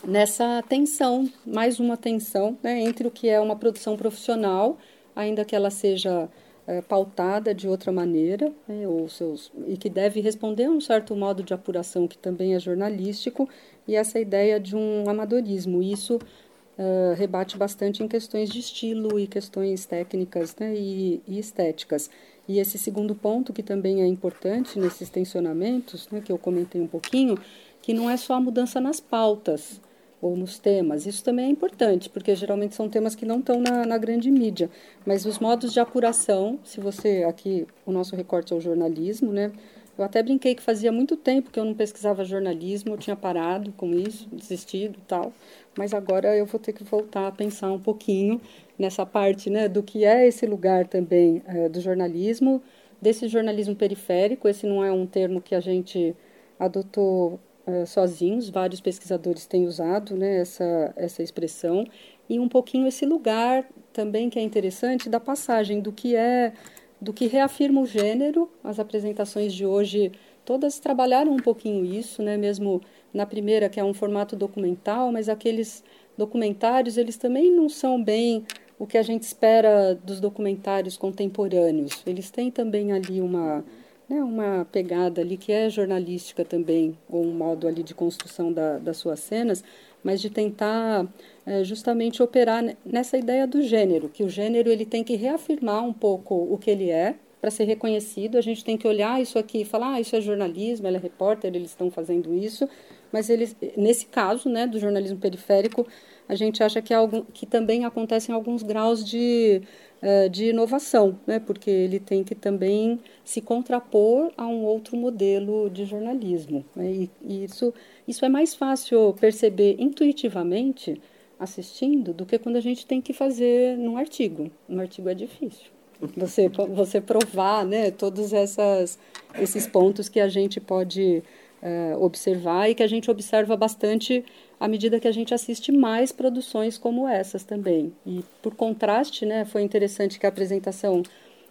nessa 0.07 0.63
tensão, 0.69 1.29
mais 1.47 1.81
uma 1.81 1.97
tensão 1.97 2.59
né? 2.63 2.81
entre 2.81 3.07
o 3.07 3.11
que 3.11 3.29
é 3.29 3.41
uma 3.41 3.57
produção 3.57 3.97
profissional, 3.97 4.77
ainda 5.17 5.45
que 5.45 5.57
ela 5.57 5.71
seja 5.71 6.29
é, 6.67 6.81
pautada 6.81 7.55
de 7.55 7.69
outra 7.69 7.93
maneira, 7.93 8.53
né, 8.67 8.87
ou 8.89 9.09
seus, 9.09 9.53
e 9.67 9.77
que 9.77 9.91
deve 9.91 10.21
responder 10.21 10.65
a 10.65 10.71
um 10.71 10.81
certo 10.81 11.15
modo 11.15 11.43
de 11.43 11.53
apuração 11.53 12.09
que 12.09 12.17
também 12.17 12.55
é 12.55 12.59
jornalístico, 12.59 13.49
e 13.87 13.95
essa 13.95 14.19
ideia 14.19 14.59
de 14.59 14.75
um 14.75 15.09
amadorismo. 15.09 15.83
Isso 15.83 16.17
uh, 16.17 17.15
rebate 17.17 17.57
bastante 17.57 18.03
em 18.03 18.09
questões 18.09 18.49
de 18.49 18.61
estilo 18.61 19.19
e 19.19 19.27
questões 19.27 19.85
técnicas 19.85 20.57
né, 20.57 20.75
e, 20.75 21.23
e, 21.27 21.39
estéticas. 21.39 22.11
E 22.49 22.59
esse 22.59 22.79
segundo 22.79 23.15
ponto, 23.15 23.53
que 23.53 23.63
também 23.63 24.03
é 24.03 24.07
importante 24.07 24.79
nesses 24.79 25.09
tensionamentos, 25.09 26.09
né, 26.11 26.21
que 26.21 26.33
eu 26.33 26.39
comentei 26.39 26.81
um 26.81 26.87
pouquinho, 26.87 27.39
que 27.81 27.93
não 27.93 28.09
é 28.09 28.17
só 28.17 28.35
a 28.35 28.41
mudança 28.41 28.81
nas 28.81 29.01
pautas, 29.01 29.81
ou 30.21 30.37
nos 30.37 30.59
temas. 30.59 31.07
Isso 31.07 31.23
também 31.23 31.47
é 31.47 31.49
importante, 31.49 32.09
porque 32.09 32.35
geralmente 32.35 32.75
são 32.75 32.89
temas 32.89 33.15
que 33.15 33.27
não 33.27 33.41
estão 33.41 33.61
na, 33.61 33.85
na, 33.85 33.99
grande 33.99 34.31
mídia. 34.31 34.71
Mas 35.05 35.27
os 35.27 35.39
modos 35.39 35.73
de 35.73 35.81
apuração, 35.81 36.59
se 36.65 36.81
você 36.81 37.25
aqui 37.25 37.67
o 37.85 37.93
nosso 37.93 38.17
recorte 38.17 38.53
é 38.53 38.57
o 38.57 38.61
jornalismo, 38.61 39.33
né? 39.33 39.53
Eu 39.97 40.05
até 40.05 40.23
brinquei 40.23 40.57
que 40.57 40.63
fazia 40.63 40.91
muito 40.91 41.17
tempo 41.17 41.51
que 41.51 41.59
eu 41.59 41.65
não 41.65 41.75
pesquisava 41.75 42.25
jornalismo, 42.25 42.95
eu 42.95 42.99
tinha 42.99 43.15
parado 43.15 43.73
com 43.73 43.91
isso, 43.95 44.29
desistido, 44.33 44.99
tal. 45.07 45.33
Mas 45.79 45.95
agora 45.95 46.37
eu 46.37 46.47
vou 46.47 46.59
ter 46.59 46.73
que 46.73 46.83
voltar 46.83 47.29
a 47.29 47.33
pensar 47.33 47.71
um 47.71 47.79
pouquinho 47.79 48.41
nessa 48.79 49.07
parte, 49.07 49.49
né, 49.51 49.69
do 49.69 49.83
que 49.85 50.05
é 50.05 50.27
esse 50.27 50.47
lugar 50.47 50.89
também 50.89 51.43
é, 51.47 51.69
do 51.69 51.81
jornalismo, 51.81 52.61
desse 53.01 53.29
jornalismo 53.29 53.77
periférico. 53.77 54.49
Esse 54.49 54.67
não 54.67 54.85
é 54.85 54.91
um 54.91 55.07
termo 55.07 55.41
que 55.41 55.55
a 55.55 55.61
gente 55.61 56.17
adotou 56.59 57.39
uh, 57.67 57.87
sozinhos, 57.87 58.49
vários 58.49 58.81
pesquisadores 58.81 59.47
têm 59.47 59.67
usado 59.67 60.17
né, 60.17 60.41
essa, 60.41 60.93
essa 60.97 61.23
expressão, 61.23 61.85
e 62.29 62.39
um 62.39 62.49
pouquinho 62.49 62.87
esse 62.87 63.05
lugar 63.05 63.67
também 63.93 64.31
que 64.31 64.39
é 64.39 64.43
interessante 64.43 65.09
da 65.09 65.21
passagem 65.21 65.81
do 65.81 65.93
que 65.93 66.17
é, 66.17 66.53
do 67.01 67.13
que 67.13 67.27
reafirma 67.27 67.81
o 67.81 67.87
gênero, 67.87 68.51
as 68.63 68.79
apresentações 68.79 69.53
de 69.53 69.67
hoje 69.67 70.13
todas 70.45 70.79
trabalharam 70.79 71.33
um 71.33 71.39
pouquinho 71.39 71.85
isso, 71.85 72.23
né, 72.23 72.37
mesmo 72.37 72.81
na 73.13 73.27
primeira 73.27 73.69
que 73.69 73.81
é 73.81 73.85
um 73.85 73.95
formato 73.95 74.37
documental, 74.37 75.13
mas 75.13 75.29
aqueles 75.29 75.83
documentários 76.17 76.97
eles 76.97 77.17
também 77.17 77.51
não 77.51 77.69
são 77.69 78.03
bem 78.03 78.45
o 78.79 78.87
que 78.87 78.99
a 78.99 79.03
gente 79.03 79.23
espera 79.23 79.95
dos 79.95 80.21
documentários 80.21 80.97
contemporâneos. 80.97 82.03
Eles 82.07 82.31
têm 82.31 82.51
também 82.51 82.93
ali 82.93 83.21
uma 83.21 83.65
né, 84.09 84.23
uma 84.23 84.67
pegada 84.71 85.21
ali 85.21 85.37
que 85.37 85.53
é 85.53 85.69
jornalística 85.71 86.45
também, 86.45 86.97
ou 87.09 87.25
um 87.25 87.33
modo 87.33 87.67
ali 87.67 87.83
de 87.83 87.95
construção 87.95 88.53
da, 88.53 88.79
das 88.79 88.97
suas 88.97 89.21
cenas, 89.21 89.65
mas 90.03 90.21
de 90.21 90.29
tentar 90.29 91.07
é, 91.47 91.65
justamente 91.65 92.23
operar 92.23 92.63
nessa 92.85 93.17
ideia 93.17 93.47
do 93.47 93.63
gênero, 93.63 94.09
que 94.09 94.23
o 94.23 94.29
gênero 94.29 94.71
ele 94.71 94.85
tem 94.85 95.03
que 95.03 95.17
reafirmar 95.17 95.83
um 95.83 95.93
pouco 95.93 96.35
o 96.35 96.59
que 96.59 96.71
ele 96.71 96.91
é 96.91 97.17
para 97.41 97.51
ser 97.51 97.65
reconhecido. 97.65 98.39
A 98.39 98.41
gente 98.41 98.65
tem 98.65 98.77
que 98.77 98.89
olhar 98.89 99.21
isso 99.21 99.39
aqui 99.39 99.61
e 99.61 99.65
falar, 99.65 99.95
ah, 99.95 100.01
isso 100.01 100.17
é 100.17 100.21
jornalismo, 100.21 100.87
ela 100.87 100.97
é 100.97 101.01
repórter, 101.01 101.55
eles 101.55 101.71
estão 101.71 101.91
fazendo 101.91 102.35
isso, 102.35 102.67
mas 103.13 103.29
eles, 103.29 103.55
nesse 103.77 104.07
caso, 104.07 104.49
né, 104.49 104.67
do 104.67 104.79
jornalismo 104.79 105.19
periférico, 105.19 105.87
a 106.29 106.35
gente 106.35 106.63
acha 106.63 106.81
que, 106.81 106.93
é 106.93 106.97
algum, 106.97 107.23
que 107.23 107.47
também 107.47 107.85
acontecem 107.85 108.35
alguns 108.35 108.63
graus 108.63 109.05
de 109.05 109.63
eh, 110.07 110.29
de 110.29 110.51
inovação, 110.51 111.19
né? 111.27 111.39
porque 111.39 111.71
ele 111.71 111.99
tem 111.99 112.23
que 112.23 112.35
também 112.35 113.01
se 113.25 113.41
contrapor 113.41 114.31
a 114.37 114.47
um 114.47 114.63
outro 114.63 114.99
modelo 114.99 115.71
de 115.71 115.87
jornalismo. 115.87 116.63
Né? 116.77 116.93
E, 116.93 117.11
e 117.23 117.45
isso, 117.45 117.73
isso 118.07 118.23
é 118.23 118.29
mais 118.29 118.55
fácil 118.55 119.15
perceber 119.19 119.77
intuitivamente 119.79 121.01
assistindo 121.41 122.13
do 122.13 122.27
que 122.27 122.39
quando 122.39 122.57
a 122.57 122.61
gente 122.61 122.85
tem 122.85 123.01
que 123.01 123.15
fazer 123.15 123.79
num 123.79 123.97
artigo. 123.97 124.51
Um 124.69 124.79
artigo 124.79 125.09
é 125.09 125.15
difícil. 125.15 125.71
Você, 126.19 126.51
você 126.51 127.01
provar 127.01 127.65
né, 127.65 127.91
todos 127.91 128.35
essas, 128.35 128.99
esses 129.41 129.67
pontos 129.67 130.11
que 130.11 130.21
a 130.21 130.29
gente 130.29 130.61
pode 130.61 131.23
uh, 131.63 132.05
observar 132.05 132.69
e 132.69 132.75
que 132.75 132.83
a 132.83 132.87
gente 132.87 133.11
observa 133.11 133.57
bastante 133.57 134.23
à 134.65 134.69
medida 134.69 134.99
que 134.99 135.07
a 135.07 135.13
gente 135.13 135.35
assiste 135.35 135.71
mais 135.71 136.11
produções 136.11 136.79
como 136.79 137.07
essas 137.07 137.45
também. 137.45 137.93
E 138.07 138.25
por 138.41 138.55
contraste, 138.55 139.27
né, 139.27 139.45
foi 139.45 139.61
interessante 139.61 140.19
que 140.19 140.25
a 140.25 140.31
apresentação 140.31 141.03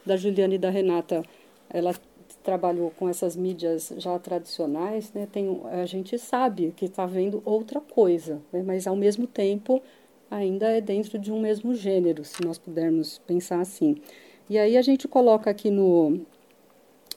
da 0.03 0.17
Juliana 0.17 0.55
e 0.55 0.57
da 0.57 0.71
Renata, 0.71 1.23
ela 1.69 1.93
trabalhou 2.43 2.89
com 2.89 3.07
essas 3.07 3.35
mídias 3.35 3.93
já 3.97 4.17
tradicionais, 4.17 5.13
né, 5.13 5.27
tem, 5.31 5.61
a 5.65 5.85
gente 5.85 6.17
sabe 6.17 6.73
que 6.75 6.85
está 6.85 7.05
vendo 7.05 7.39
outra 7.45 7.79
coisa, 7.79 8.41
né, 8.51 8.63
mas 8.65 8.87
ao 8.87 8.95
mesmo 8.95 9.27
tempo 9.27 9.79
ainda 10.31 10.71
é 10.71 10.81
dentro 10.81 11.19
de 11.19 11.31
um 11.31 11.39
mesmo 11.39 11.75
gênero, 11.75 12.25
se 12.25 12.43
nós 12.43 12.57
pudermos 12.57 13.19
pensar 13.27 13.59
assim. 13.59 13.95
E 14.49 14.57
aí 14.57 14.75
a 14.75 14.81
gente 14.81 15.07
coloca 15.07 15.51
aqui 15.51 15.69
no, 15.69 16.19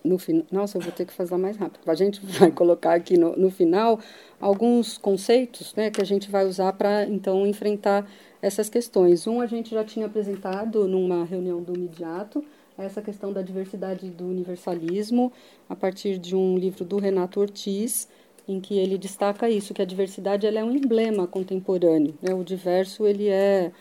no 0.07 0.19
final. 0.19 0.45
Nossa, 0.51 0.79
eu 0.79 0.83
vou 0.83 0.93
ter 0.93 1.05
que 1.05 1.13
fazer 1.13 1.37
mais 1.37 1.57
rápido. 1.57 1.81
A 1.87 1.95
gente 1.95 2.21
vai 2.39 2.51
colocar 2.51 2.95
aqui 2.95 3.17
no, 3.19 3.37
no 3.37 3.51
final 3.51 4.01
alguns 4.41 4.97
conceitos 4.97 5.75
né, 5.75 5.91
que 5.91 6.01
a 6.01 6.05
gente 6.05 6.31
vai 6.31 6.47
usar 6.47 6.73
para, 6.73 7.05
então, 7.05 7.47
enfrentar 7.47 8.09
essas 8.41 8.69
questões. 8.69 9.27
Um, 9.27 9.41
a 9.41 9.47
gente 9.47 9.71
já 9.71 9.85
tinha 9.85 10.07
apresentado 10.07 10.87
numa 10.87 11.25
reunião 11.25 11.63
do 11.63 11.79
Midiato, 11.79 12.45
essa 12.79 13.01
questão 13.01 13.33
da 13.33 13.41
diversidade 13.41 14.09
do 14.11 14.27
universalismo, 14.27 15.33
a 15.69 15.75
partir 15.75 16.19
de 16.19 16.37
um 16.37 16.59
livro 16.59 16.85
do 16.85 16.99
Renato 16.99 17.41
Ortiz, 17.41 18.09
em 18.47 18.61
que 18.61 18.79
ele 18.79 18.99
destaca 18.99 19.49
isso, 19.49 19.75
que 19.75 19.83
a 19.83 19.85
diversidade 19.85 20.47
ela 20.47 20.61
é 20.61 20.65
um 20.65 20.71
emblema 20.71 21.27
contemporâneo. 21.27 22.15
Né? 22.23 22.35
O 22.35 22.45
diverso 22.45 23.07
ele 23.07 23.29
é, 23.29 23.73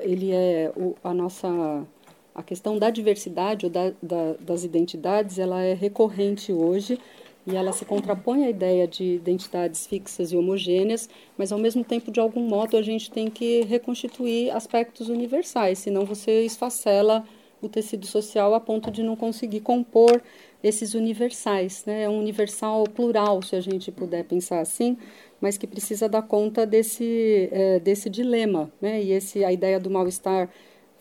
ele 0.00 0.32
é 0.32 0.72
o, 0.74 0.96
a 1.04 1.14
nossa 1.14 1.86
a 2.34 2.42
questão 2.42 2.78
da 2.78 2.90
diversidade 2.90 3.66
ou 3.66 3.70
da, 3.70 3.92
da, 4.02 4.34
das 4.40 4.64
identidades 4.64 5.38
ela 5.38 5.62
é 5.62 5.74
recorrente 5.74 6.52
hoje 6.52 6.98
e 7.46 7.56
ela 7.56 7.72
se 7.72 7.84
contrapõe 7.84 8.44
à 8.44 8.50
ideia 8.50 8.86
de 8.86 9.04
identidades 9.16 9.86
fixas 9.86 10.32
e 10.32 10.36
homogêneas, 10.36 11.08
mas 11.36 11.50
ao 11.50 11.58
mesmo 11.58 11.82
tempo, 11.82 12.10
de 12.10 12.20
algum 12.20 12.42
modo, 12.42 12.76
a 12.76 12.82
gente 12.82 13.10
tem 13.10 13.28
que 13.28 13.62
reconstituir 13.62 14.50
aspectos 14.50 15.08
universais, 15.08 15.80
senão 15.80 16.04
você 16.04 16.44
esfacela 16.44 17.24
o 17.60 17.68
tecido 17.68 18.06
social 18.06 18.54
a 18.54 18.60
ponto 18.60 18.90
de 18.90 19.02
não 19.02 19.16
conseguir 19.16 19.60
compor 19.60 20.22
esses 20.62 20.94
universais. 20.94 21.84
Né? 21.84 22.04
É 22.04 22.08
um 22.08 22.18
universal 22.18 22.84
plural, 22.84 23.42
se 23.42 23.56
a 23.56 23.60
gente 23.60 23.90
puder 23.90 24.24
pensar 24.24 24.60
assim, 24.60 24.96
mas 25.40 25.56
que 25.58 25.66
precisa 25.66 26.08
dar 26.08 26.22
conta 26.22 26.66
desse, 26.66 27.48
é, 27.52 27.80
desse 27.80 28.08
dilema. 28.10 28.70
Né? 28.80 29.02
E 29.02 29.12
esse, 29.12 29.44
a 29.44 29.52
ideia 29.52 29.78
do 29.78 29.90
mal-estar 29.90 30.48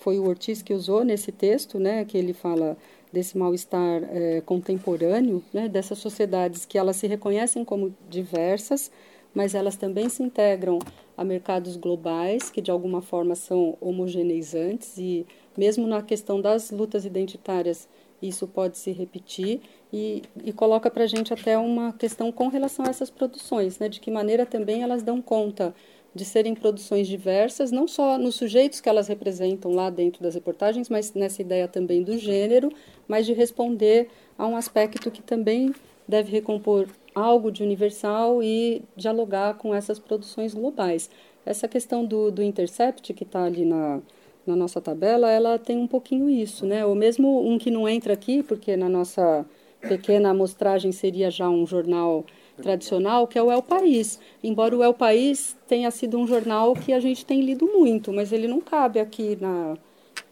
foi 0.01 0.17
o 0.17 0.27
Ortiz 0.27 0.61
que 0.63 0.73
usou 0.73 1.05
nesse 1.05 1.31
texto, 1.31 1.79
né? 1.79 2.03
que 2.03 2.17
ele 2.17 2.33
fala 2.33 2.75
desse 3.13 3.37
mal-estar 3.37 4.01
é, 4.09 4.41
contemporâneo, 4.41 5.43
né? 5.53 5.69
dessas 5.69 5.99
sociedades 5.99 6.65
que 6.65 6.77
elas 6.77 6.95
se 6.95 7.07
reconhecem 7.07 7.63
como 7.63 7.95
diversas, 8.09 8.91
mas 9.33 9.53
elas 9.53 9.75
também 9.75 10.09
se 10.09 10.23
integram 10.23 10.79
a 11.15 11.23
mercados 11.23 11.77
globais, 11.77 12.49
que 12.49 12.61
de 12.61 12.71
alguma 12.71 13.01
forma 13.01 13.35
são 13.35 13.77
homogeneizantes, 13.79 14.97
e 14.97 15.25
mesmo 15.55 15.85
na 15.85 16.01
questão 16.01 16.41
das 16.41 16.71
lutas 16.71 17.05
identitárias, 17.05 17.87
isso 18.21 18.47
pode 18.47 18.79
se 18.79 18.91
repetir, 18.91 19.61
e, 19.93 20.23
e 20.43 20.51
coloca 20.51 20.89
para 20.89 21.03
a 21.03 21.07
gente 21.07 21.31
até 21.31 21.57
uma 21.57 21.93
questão 21.93 22.31
com 22.31 22.47
relação 22.47 22.85
a 22.85 22.89
essas 22.89 23.11
produções, 23.11 23.77
né, 23.77 23.87
de 23.87 23.99
que 23.99 24.09
maneira 24.09 24.47
também 24.47 24.81
elas 24.81 25.03
dão 25.03 25.21
conta 25.21 25.75
de 26.13 26.25
serem 26.25 26.53
produções 26.53 27.07
diversas, 27.07 27.71
não 27.71 27.87
só 27.87 28.17
nos 28.17 28.35
sujeitos 28.35 28.81
que 28.81 28.89
elas 28.89 29.07
representam 29.07 29.71
lá 29.71 29.89
dentro 29.89 30.21
das 30.21 30.35
reportagens, 30.35 30.89
mas 30.89 31.13
nessa 31.13 31.41
ideia 31.41 31.67
também 31.67 32.03
do 32.03 32.17
gênero, 32.17 32.69
mas 33.07 33.25
de 33.25 33.33
responder 33.33 34.09
a 34.37 34.45
um 34.45 34.57
aspecto 34.57 35.09
que 35.09 35.21
também 35.21 35.73
deve 36.07 36.31
recompor 36.31 36.87
algo 37.15 37.51
de 37.51 37.63
universal 37.63 38.43
e 38.43 38.81
dialogar 38.95 39.57
com 39.57 39.73
essas 39.73 39.99
produções 39.99 40.53
globais. 40.53 41.09
Essa 41.45 41.67
questão 41.67 42.05
do, 42.05 42.29
do 42.29 42.43
intercept 42.43 43.13
que 43.13 43.23
está 43.23 43.43
ali 43.43 43.65
na, 43.65 44.01
na 44.45 44.55
nossa 44.55 44.81
tabela, 44.81 45.31
ela 45.31 45.57
tem 45.57 45.77
um 45.77 45.87
pouquinho 45.87 46.29
isso, 46.29 46.65
né? 46.65 46.85
Ou 46.85 46.93
mesmo 46.93 47.47
um 47.47 47.57
que 47.57 47.71
não 47.71 47.87
entra 47.87 48.13
aqui, 48.13 48.43
porque 48.43 48.75
na 48.75 48.89
nossa 48.89 49.45
pequena 49.81 50.29
amostragem 50.29 50.91
seria 50.91 51.31
já 51.31 51.49
um 51.49 51.65
jornal 51.65 52.25
tradicional, 52.61 53.27
que 53.27 53.37
é 53.37 53.43
o 53.43 53.51
El 53.51 53.61
País. 53.61 54.19
Embora 54.43 54.75
o 54.75 54.83
El 54.83 54.93
País 54.93 55.57
tenha 55.67 55.91
sido 55.91 56.17
um 56.17 56.27
jornal 56.27 56.73
que 56.73 56.93
a 56.93 56.99
gente 56.99 57.25
tem 57.25 57.41
lido 57.41 57.65
muito, 57.65 58.13
mas 58.13 58.31
ele 58.31 58.47
não 58.47 58.61
cabe 58.61 58.99
aqui 58.99 59.37
na, 59.39 59.75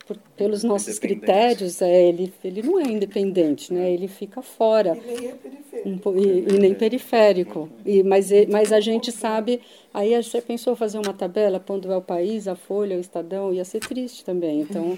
por, 0.10 0.18
pelos 0.36 0.64
nossos 0.64 0.98
critérios, 0.98 1.84
é, 1.84 2.08
ele, 2.08 2.34
ele 2.44 2.64
não 2.64 2.80
é 2.80 2.84
independente, 2.84 3.72
né? 3.72 3.92
ele 3.92 4.08
fica 4.08 4.42
fora. 4.42 4.98
E 4.98 5.06
nem 5.06 5.30
é 5.30 5.34
periférico. 5.36 6.10
Um, 6.10 6.18
e, 6.18 6.56
e, 6.56 6.60
nem 6.60 6.74
periférico. 6.74 7.70
E, 7.86 8.02
mas, 8.02 8.32
mas 8.50 8.74
a 8.74 8.80
gente 8.80 9.12
sabe. 9.12 9.62
Aí 9.94 10.16
você 10.22 10.42
pensou 10.42 10.76
fazer 10.76 10.98
uma 10.98 11.14
tabela, 11.14 11.60
pondo 11.60 11.92
é 11.92 11.98
o 11.98 12.02
país, 12.02 12.48
a 12.48 12.56
Folha, 12.56 12.98
o 12.98 13.00
Estadão, 13.00 13.54
ia 13.54 13.64
ser 13.64 13.82
triste 13.82 14.26
também. 14.26 14.62
Então, 14.62 14.98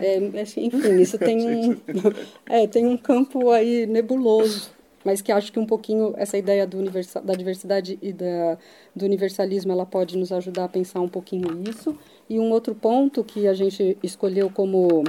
é, 0.00 0.18
enfim, 0.18 0.70
isso 1.00 1.18
tem 1.18 1.44
um, 1.44 1.76
é, 2.46 2.66
tem 2.68 2.86
um 2.86 2.96
campo 2.96 3.50
aí 3.50 3.84
nebuloso 3.86 4.70
mas 5.04 5.20
que 5.20 5.32
acho 5.32 5.52
que 5.52 5.58
um 5.58 5.66
pouquinho 5.66 6.14
essa 6.16 6.36
ideia 6.36 6.66
do 6.66 6.78
universal, 6.78 7.22
da 7.22 7.34
diversidade 7.34 7.98
e 8.00 8.12
da, 8.12 8.58
do 8.94 9.04
universalismo 9.04 9.72
ela 9.72 9.86
pode 9.86 10.16
nos 10.16 10.32
ajudar 10.32 10.64
a 10.64 10.68
pensar 10.68 11.00
um 11.00 11.08
pouquinho 11.08 11.62
isso. 11.68 11.96
E 12.28 12.38
um 12.38 12.50
outro 12.50 12.74
ponto 12.74 13.22
que 13.24 13.46
a 13.46 13.54
gente 13.54 13.96
escolheu 14.02 14.50
como 14.50 15.04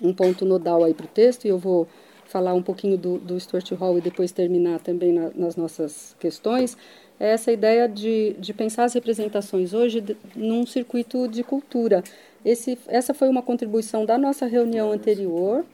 um 0.00 0.12
ponto 0.12 0.44
nodal 0.44 0.82
aí 0.84 0.94
para 0.94 1.06
o 1.06 1.08
texto, 1.08 1.44
e 1.44 1.48
eu 1.48 1.58
vou 1.58 1.86
falar 2.26 2.54
um 2.54 2.62
pouquinho 2.62 2.96
do, 2.96 3.18
do 3.18 3.38
Stuart 3.38 3.70
Hall 3.72 3.98
e 3.98 4.00
depois 4.00 4.32
terminar 4.32 4.80
também 4.80 5.12
na, 5.12 5.30
nas 5.34 5.54
nossas 5.54 6.16
questões, 6.18 6.76
é 7.20 7.28
essa 7.28 7.52
ideia 7.52 7.86
de, 7.88 8.34
de 8.38 8.54
pensar 8.54 8.84
as 8.84 8.94
representações 8.94 9.74
hoje 9.74 10.00
de, 10.00 10.16
num 10.34 10.66
circuito 10.66 11.28
de 11.28 11.44
cultura. 11.44 12.02
Esse, 12.44 12.78
essa 12.88 13.12
foi 13.14 13.28
uma 13.28 13.42
contribuição 13.42 14.04
da 14.04 14.16
nossa 14.18 14.46
reunião 14.46 14.90
anterior, 14.90 15.64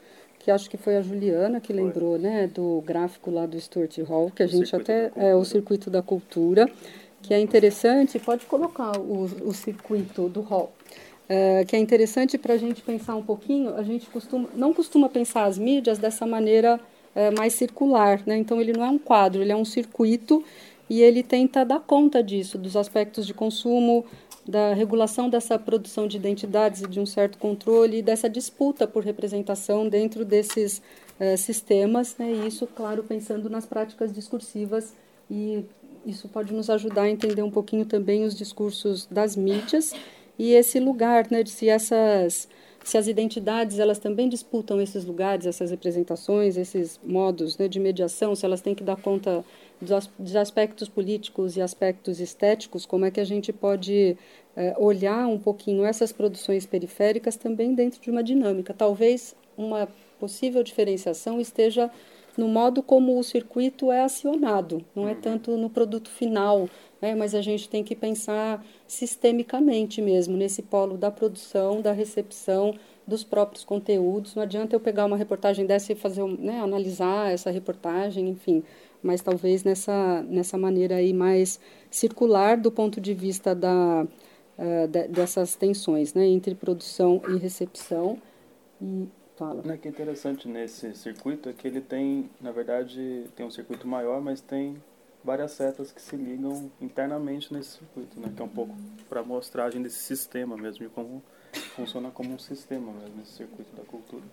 que 0.49 0.51
acho 0.51 0.69
que 0.69 0.77
foi 0.77 0.97
a 0.97 1.01
Juliana 1.01 1.59
que 1.59 1.71
lembrou, 1.71 2.17
né, 2.17 2.47
do 2.47 2.81
gráfico 2.83 3.29
lá 3.29 3.45
do 3.45 3.59
Stuart 3.59 3.95
Hall, 3.99 4.31
que 4.31 4.41
a 4.41 4.47
o 4.47 4.49
gente 4.49 4.75
até 4.75 5.11
é 5.15 5.35
o 5.35 5.45
circuito 5.45 5.91
da 5.91 6.01
cultura, 6.01 6.67
que 7.21 7.35
é 7.35 7.39
interessante, 7.39 8.17
pode 8.17 8.47
colocar 8.47 8.97
o, 8.97 9.25
o 9.45 9.53
circuito 9.53 10.27
do 10.27 10.41
Hall. 10.41 10.71
É, 11.27 11.63
que 11.65 11.75
é 11.75 11.79
interessante 11.79 12.35
para 12.39 12.55
a 12.55 12.57
gente 12.57 12.81
pensar 12.81 13.15
um 13.15 13.21
pouquinho, 13.21 13.75
a 13.75 13.83
gente 13.83 14.07
costuma, 14.07 14.49
não 14.55 14.73
costuma 14.73 15.07
pensar 15.07 15.43
as 15.43 15.59
mídias 15.59 15.99
dessa 15.99 16.25
maneira 16.25 16.79
é, 17.13 17.29
mais 17.29 17.53
circular, 17.53 18.23
né? 18.25 18.35
então 18.35 18.59
ele 18.59 18.73
não 18.73 18.83
é 18.83 18.89
um 18.89 18.97
quadro, 18.97 19.43
ele 19.43 19.51
é 19.51 19.55
um 19.55 19.65
circuito 19.65 20.43
e 20.89 21.03
ele 21.03 21.21
tenta 21.21 21.63
dar 21.63 21.79
conta 21.79 22.23
disso, 22.23 22.57
dos 22.57 22.75
aspectos 22.75 23.27
de 23.27 23.35
consumo, 23.35 24.03
da 24.49 24.73
regulação 24.73 25.29
dessa 25.29 25.59
produção 25.59 26.07
de 26.07 26.17
identidades 26.17 26.81
e 26.81 26.87
de 26.87 26.99
um 26.99 27.05
certo 27.05 27.37
controle 27.37 27.99
e 27.99 28.01
dessa 28.01 28.27
disputa 28.27 28.87
por 28.87 29.03
representação 29.03 29.87
dentro 29.87 30.25
desses 30.25 30.81
uh, 31.19 31.37
sistemas, 31.37 32.15
né? 32.17 32.31
e 32.31 32.47
isso, 32.47 32.65
claro, 32.65 33.03
pensando 33.03 33.47
nas 33.47 33.67
práticas 33.67 34.11
discursivas 34.11 34.95
e 35.29 35.63
isso 36.03 36.27
pode 36.27 36.51
nos 36.51 36.67
ajudar 36.67 37.03
a 37.03 37.09
entender 37.09 37.43
um 37.43 37.51
pouquinho 37.51 37.85
também 37.85 38.25
os 38.25 38.35
discursos 38.35 39.05
das 39.05 39.35
mídias 39.35 39.93
e 40.39 40.53
esse 40.53 40.79
lugar, 40.79 41.27
né, 41.29 41.43
de 41.43 41.51
se 41.51 41.69
essas 41.69 42.47
se 42.83 42.97
as 42.97 43.07
identidades 43.07 43.77
elas 43.77 43.99
também 43.99 44.27
disputam 44.27 44.81
esses 44.81 45.05
lugares, 45.05 45.45
essas 45.45 45.69
representações, 45.69 46.57
esses 46.57 46.99
modos 47.03 47.55
né, 47.57 47.67
de 47.67 47.79
mediação, 47.79 48.33
se 48.33 48.45
elas 48.45 48.61
têm 48.61 48.73
que 48.73 48.83
dar 48.83 48.95
conta 48.95 49.43
dos 49.81 50.35
aspectos 50.35 50.89
políticos 50.89 51.55
e 51.55 51.61
aspectos 51.61 52.19
estéticos, 52.19 52.85
como 52.85 53.05
é 53.05 53.11
que 53.11 53.19
a 53.19 53.25
gente 53.25 53.53
pode 53.53 54.17
é, 54.55 54.75
olhar 54.77 55.27
um 55.27 55.39
pouquinho 55.39 55.85
essas 55.85 56.11
produções 56.11 56.65
periféricas 56.65 57.35
também 57.35 57.73
dentro 57.73 58.01
de 58.01 58.11
uma 58.11 58.23
dinâmica. 58.23 58.73
Talvez 58.73 59.35
uma 59.57 59.87
possível 60.19 60.63
diferenciação 60.63 61.39
esteja 61.39 61.89
no 62.37 62.47
modo 62.47 62.81
como 62.81 63.17
o 63.17 63.23
circuito 63.23 63.91
é 63.91 64.01
acionado, 64.01 64.83
não 64.95 65.07
é 65.07 65.15
tanto 65.15 65.57
no 65.57 65.69
produto 65.69 66.09
final, 66.09 66.69
né, 67.01 67.15
mas 67.15 67.35
a 67.35 67.41
gente 67.41 67.67
tem 67.67 67.83
que 67.83 67.95
pensar 67.95 68.63
sistemicamente 68.87 70.01
mesmo, 70.01 70.37
nesse 70.37 70.61
polo 70.61 70.97
da 70.97 71.11
produção, 71.11 71.81
da 71.81 71.91
recepção, 71.91 72.73
dos 73.05 73.23
próprios 73.23 73.65
conteúdos. 73.65 74.35
Não 74.35 74.43
adianta 74.43 74.75
eu 74.75 74.79
pegar 74.79 75.05
uma 75.05 75.17
reportagem 75.17 75.65
dessa 75.65 75.91
e 75.91 75.95
fazer, 75.95 76.23
né, 76.23 76.59
analisar 76.59 77.31
essa 77.31 77.49
reportagem, 77.49 78.29
enfim, 78.29 78.63
mas 79.01 79.21
talvez 79.21 79.63
nessa, 79.63 80.21
nessa 80.23 80.57
maneira 80.57 80.95
aí 80.95 81.13
mais 81.13 81.59
circular 81.89 82.57
do 82.57 82.71
ponto 82.71 82.99
de 82.99 83.13
vista 83.13 83.55
da, 83.55 84.05
uh, 84.57 84.87
de, 84.87 85.07
dessas 85.07 85.55
tensões 85.55 86.13
né, 86.13 86.25
entre 86.25 86.55
produção 86.55 87.21
e 87.29 87.37
recepção. 87.37 88.21
E 88.81 89.07
fala. 89.35 89.61
O 89.61 89.77
que 89.77 89.87
é 89.87 89.91
interessante 89.91 90.47
nesse 90.47 90.93
circuito 90.95 91.49
é 91.49 91.53
que 91.53 91.67
ele 91.67 91.81
tem, 91.81 92.29
na 92.41 92.51
verdade, 92.51 93.25
tem 93.35 93.45
um 93.45 93.51
circuito 93.51 93.87
maior, 93.87 94.21
mas 94.21 94.41
tem 94.41 94.81
várias 95.23 95.51
setas 95.51 95.91
que 95.91 96.01
se 96.01 96.15
ligam 96.15 96.71
internamente 96.81 97.53
nesse 97.53 97.77
circuito, 97.77 98.19
né, 98.19 98.31
que 98.35 98.41
é 98.41 98.45
um 98.45 98.49
pouco 98.49 98.73
para 99.07 99.23
mostragem 99.23 99.81
desse 99.81 99.99
sistema 99.99 100.55
mesmo, 100.55 100.85
de 100.85 100.89
como 100.89 101.21
funciona 101.75 102.11
como 102.11 102.33
um 102.33 102.39
sistema 102.39 102.91
mesmo, 102.91 103.17
nesse 103.17 103.33
circuito 103.33 103.75
da 103.75 103.83
cultura 103.83 104.23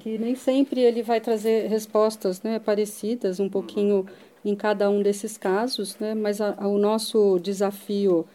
que 0.00 0.18
nem 0.18 0.34
sempre 0.34 0.80
ele 0.80 1.02
vai 1.02 1.20
trazer 1.20 1.68
respostas 1.68 2.42
né, 2.42 2.58
parecidas, 2.58 3.38
um 3.40 3.48
pouquinho 3.48 4.06
em 4.44 4.54
cada 4.54 4.90
um 4.90 5.02
desses 5.02 5.36
casos, 5.36 5.98
né, 5.98 6.14
mas 6.14 6.40
a, 6.40 6.54
a, 6.56 6.68
o 6.68 6.78
nosso 6.78 7.38
desafio 7.38 8.26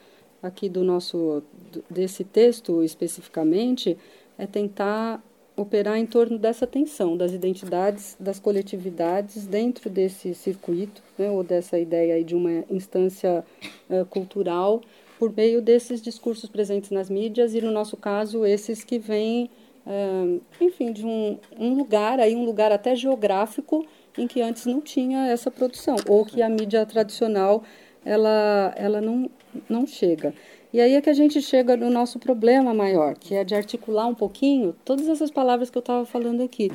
aqui 0.41 0.69
do 0.69 0.83
nosso 0.83 1.43
desse 1.89 2.23
texto 2.23 2.81
especificamente 2.83 3.97
é 4.37 4.47
tentar 4.47 5.21
operar 5.55 5.97
em 5.97 6.05
torno 6.05 6.37
dessa 6.39 6.65
tensão 6.65 7.17
das 7.17 7.33
identidades, 7.33 8.15
das 8.19 8.39
coletividades 8.39 9.45
dentro 9.45 9.89
desse 9.89 10.33
circuito, 10.33 11.03
né, 11.17 11.29
ou 11.29 11.43
dessa 11.43 11.77
ideia 11.77 12.23
de 12.23 12.33
uma 12.33 12.63
instância 12.69 13.43
uh, 13.89 14.05
cultural 14.05 14.81
por 15.19 15.35
meio 15.35 15.61
desses 15.61 16.01
discursos 16.01 16.49
presentes 16.49 16.91
nas 16.91 17.09
mídias 17.09 17.53
e 17.53 17.61
no 17.61 17.71
nosso 17.71 17.97
caso 17.97 18.45
esses 18.45 18.85
que 18.85 18.97
vêm 18.97 19.49
uh, 19.85 20.41
enfim, 20.59 20.91
de 20.91 21.05
um, 21.05 21.37
um 21.57 21.73
lugar, 21.73 22.19
aí 22.19 22.35
um 22.35 22.45
lugar 22.45 22.71
até 22.71 22.95
geográfico 22.95 23.85
em 24.17 24.27
que 24.27 24.41
antes 24.41 24.65
não 24.65 24.81
tinha 24.81 25.27
essa 25.27 25.49
produção, 25.49 25.95
ou 26.07 26.25
que 26.25 26.41
a 26.41 26.49
mídia 26.49 26.85
tradicional 26.85 27.63
ela, 28.03 28.73
ela 28.75 29.01
não, 29.01 29.29
não 29.69 29.85
chega. 29.85 30.33
E 30.71 30.79
aí 30.79 30.93
é 30.93 31.01
que 31.01 31.09
a 31.09 31.13
gente 31.13 31.41
chega 31.41 31.75
no 31.75 31.89
nosso 31.89 32.19
problema 32.19 32.73
maior, 32.73 33.15
que 33.15 33.33
é 33.33 33.43
de 33.43 33.55
articular 33.55 34.05
um 34.05 34.13
pouquinho 34.13 34.75
todas 34.85 35.07
essas 35.07 35.31
palavras 35.31 35.69
que 35.69 35.77
eu 35.77 35.81
estava 35.81 36.05
falando 36.05 36.43
aqui. 36.43 36.71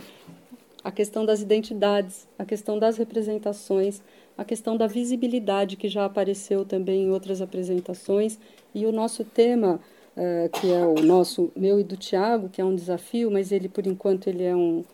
A 0.83 0.91
questão 0.91 1.25
das 1.25 1.41
identidades, 1.41 2.27
a 2.39 2.45
questão 2.45 2.79
das 2.79 2.97
representações, 2.99 4.03
a 4.37 4.45
questão 4.45 4.77
da 4.77 4.87
visibilidade, 4.87 5.77
que 5.77 5.89
já 5.89 6.05
apareceu 6.05 6.65
também 6.65 7.05
em 7.05 7.11
outras 7.11 7.41
apresentações, 7.41 8.39
e 8.75 8.85
o 8.85 8.91
nosso 8.91 9.25
tema, 9.25 9.81
uh, 10.17 10.49
que 10.61 10.71
é 10.71 10.85
o 10.85 10.95
nosso, 11.03 11.53
meu 11.57 11.79
e 11.81 11.85
do 11.85 11.97
Tiago, 11.97 12.49
que 12.49 12.61
é 12.61 12.65
um 12.65 12.75
desafio, 12.75 13.31
mas 13.31 13.53
ele, 13.53 13.69
por 13.69 13.87
enquanto, 13.87 14.29
ele 14.29 14.43
é 14.45 14.55
um, 14.55 14.85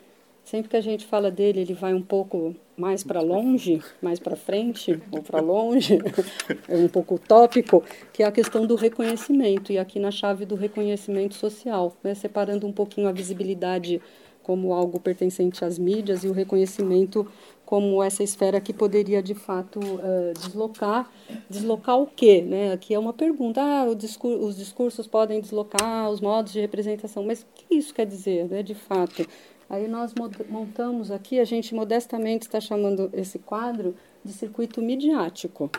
Sempre 0.50 0.68
que 0.70 0.76
a 0.76 0.80
gente 0.80 1.06
fala 1.06 1.30
dele, 1.30 1.60
ele 1.60 1.74
vai 1.74 1.94
um 1.94 2.02
pouco 2.02 2.56
mais 2.76 3.04
para 3.04 3.20
longe, 3.20 3.80
mais 4.02 4.18
para 4.18 4.34
frente 4.34 5.00
ou 5.12 5.22
para 5.22 5.40
longe, 5.40 5.98
é 6.66 6.76
um 6.76 6.88
pouco 6.88 7.14
utópico, 7.14 7.84
que 8.12 8.24
é 8.24 8.26
a 8.26 8.32
questão 8.32 8.66
do 8.66 8.74
reconhecimento, 8.74 9.70
e 9.70 9.78
aqui 9.78 10.00
na 10.00 10.10
chave 10.10 10.44
do 10.44 10.56
reconhecimento 10.56 11.36
social, 11.36 11.96
né, 12.02 12.16
separando 12.16 12.66
um 12.66 12.72
pouquinho 12.72 13.06
a 13.06 13.12
visibilidade 13.12 14.02
como 14.42 14.72
algo 14.72 14.98
pertencente 14.98 15.64
às 15.64 15.78
mídias 15.78 16.24
e 16.24 16.28
o 16.28 16.32
reconhecimento 16.32 17.30
como 17.70 18.02
essa 18.02 18.24
esfera 18.24 18.60
que 18.60 18.72
poderia 18.72 19.22
de 19.22 19.32
fato 19.32 19.78
uh, 19.78 20.34
deslocar. 20.34 21.08
Deslocar 21.48 22.00
o 22.00 22.06
quê? 22.08 22.42
Né? 22.42 22.72
Aqui 22.72 22.92
é 22.92 22.98
uma 22.98 23.12
pergunta. 23.12 23.62
Ah, 23.62 23.94
discur 23.94 24.42
os 24.42 24.56
discursos 24.56 25.06
podem 25.06 25.40
deslocar 25.40 26.10
os 26.10 26.20
modos 26.20 26.52
de 26.52 26.60
representação, 26.60 27.22
mas 27.22 27.42
o 27.42 27.46
que 27.54 27.76
isso 27.76 27.94
quer 27.94 28.06
dizer, 28.06 28.48
né, 28.50 28.64
de 28.64 28.74
fato? 28.74 29.24
Aí 29.68 29.86
nós 29.86 30.12
montamos 30.48 31.12
aqui, 31.12 31.38
a 31.38 31.44
gente 31.44 31.72
modestamente 31.72 32.44
está 32.44 32.60
chamando 32.60 33.08
esse 33.12 33.38
quadro 33.38 33.94
de 34.24 34.32
circuito 34.32 34.82
midiático. 34.82 35.70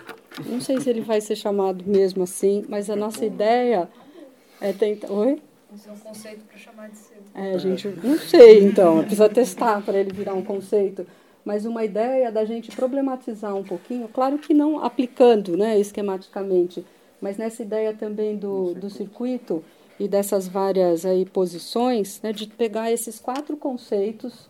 Não 0.46 0.62
sei 0.62 0.80
se 0.80 0.90
ele 0.90 1.02
vai 1.02 1.20
ser 1.20 1.36
chamado 1.36 1.84
mesmo 1.86 2.24
assim, 2.24 2.64
mas 2.70 2.90
a 2.90 2.96
nossa 2.96 3.26
ideia 3.26 3.90
é 4.62 4.72
tentar. 4.72 5.12
Oi? 5.12 5.42
Isso 5.76 5.90
é 5.90 5.92
um 5.92 5.98
conceito 5.98 6.46
para 6.46 6.58
chamar 6.58 6.90
de 6.90 6.98
seu. 6.98 7.18
É, 7.36 7.60
gente 7.60 7.90
não 8.02 8.18
sei, 8.18 8.64
então, 8.64 9.00
precisa 9.02 9.28
testar 9.28 9.82
para 9.82 9.98
ele 9.98 10.14
virar 10.14 10.34
um 10.34 10.42
conceito. 10.42 11.06
Mas 11.44 11.66
uma 11.66 11.84
ideia 11.84 12.32
da 12.32 12.46
gente 12.46 12.72
problematizar 12.76 13.56
um 13.56 13.64
pouquinho, 13.64 14.08
claro 14.08 14.38
que 14.38 14.54
não 14.54 14.84
aplicando 14.84 15.58
né, 15.58 15.80
esquematicamente, 15.80 16.86
mas 17.20 17.38
nessa 17.38 17.62
ideia 17.62 17.94
também 17.94 18.38
do, 18.38 18.74
do 18.74 18.90
circuito 18.90 19.64
e 20.00 20.08
dessas 20.08 20.48
várias 20.48 21.06
aí 21.06 21.26
posições, 21.26 22.20
né, 22.22 22.32
de 22.32 22.48
pegar 22.48 22.92
esses 22.92 23.20
quatro 23.20 23.58
conceitos 23.58 24.50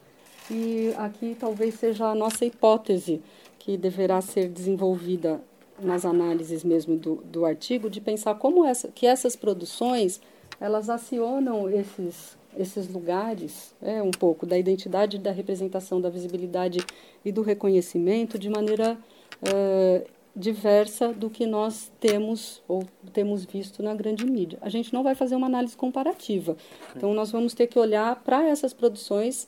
e 0.50 0.94
aqui 0.98 1.36
talvez 1.40 1.76
seja 1.76 2.08
a 2.08 2.16
nossa 2.16 2.46
hipótese 2.46 3.22
que 3.60 3.78
deverá 3.78 4.20
ser 4.22 4.50
desenvolvida 4.50 5.42
nas 5.80 6.06
análises 6.06 6.64
mesmo 6.64 6.98
do, 6.98 7.16
do 7.26 7.46
artigo, 7.46 7.90
de 7.90 8.02
pensar 8.02 8.36
como 8.36 8.66
essa, 8.66 8.90
que 8.90 9.06
essas 9.06 9.36
produções 9.36 10.22
elas 10.60 10.90
acionam 10.90 11.70
esses 11.70 12.38
esses 12.58 12.88
lugares, 12.88 13.74
é 13.82 14.02
um 14.02 14.12
pouco 14.12 14.46
da 14.46 14.58
identidade, 14.58 15.18
da 15.18 15.32
representação, 15.32 16.02
da 16.02 16.10
visibilidade 16.10 16.80
e 17.24 17.32
do 17.32 17.42
reconhecimento 17.42 18.38
de 18.38 18.50
maneira 18.50 18.98
uh, 19.42 20.08
diversa 20.36 21.12
do 21.12 21.30
que 21.30 21.46
nós 21.46 21.92
temos 22.00 22.62
ou 22.68 22.84
temos 23.14 23.46
visto 23.46 23.84
na 23.84 23.94
grande 23.94 24.26
mídia. 24.26 24.58
A 24.62 24.70
gente 24.70 24.94
não 24.94 25.04
vai 25.04 25.16
fazer 25.16 25.36
uma 25.36 25.48
análise 25.48 25.76
comparativa. 25.76 26.56
Então, 26.96 27.14
nós 27.14 27.32
vamos 27.32 27.54
ter 27.54 27.68
que 27.68 27.78
olhar 27.78 28.16
para 28.24 28.48
essas 28.48 28.74
produções 28.74 29.48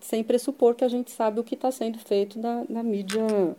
sem 0.00 0.24
pressupor 0.24 0.74
que 0.74 0.84
a 0.84 0.88
gente 0.88 1.10
sabe 1.10 1.40
o 1.40 1.44
que 1.44 1.54
está 1.54 1.70
sendo 1.70 1.98
feito 1.98 2.38
na, 2.38 2.64
na 2.68 2.82
mídia 2.82 3.22
uh, 3.22 3.56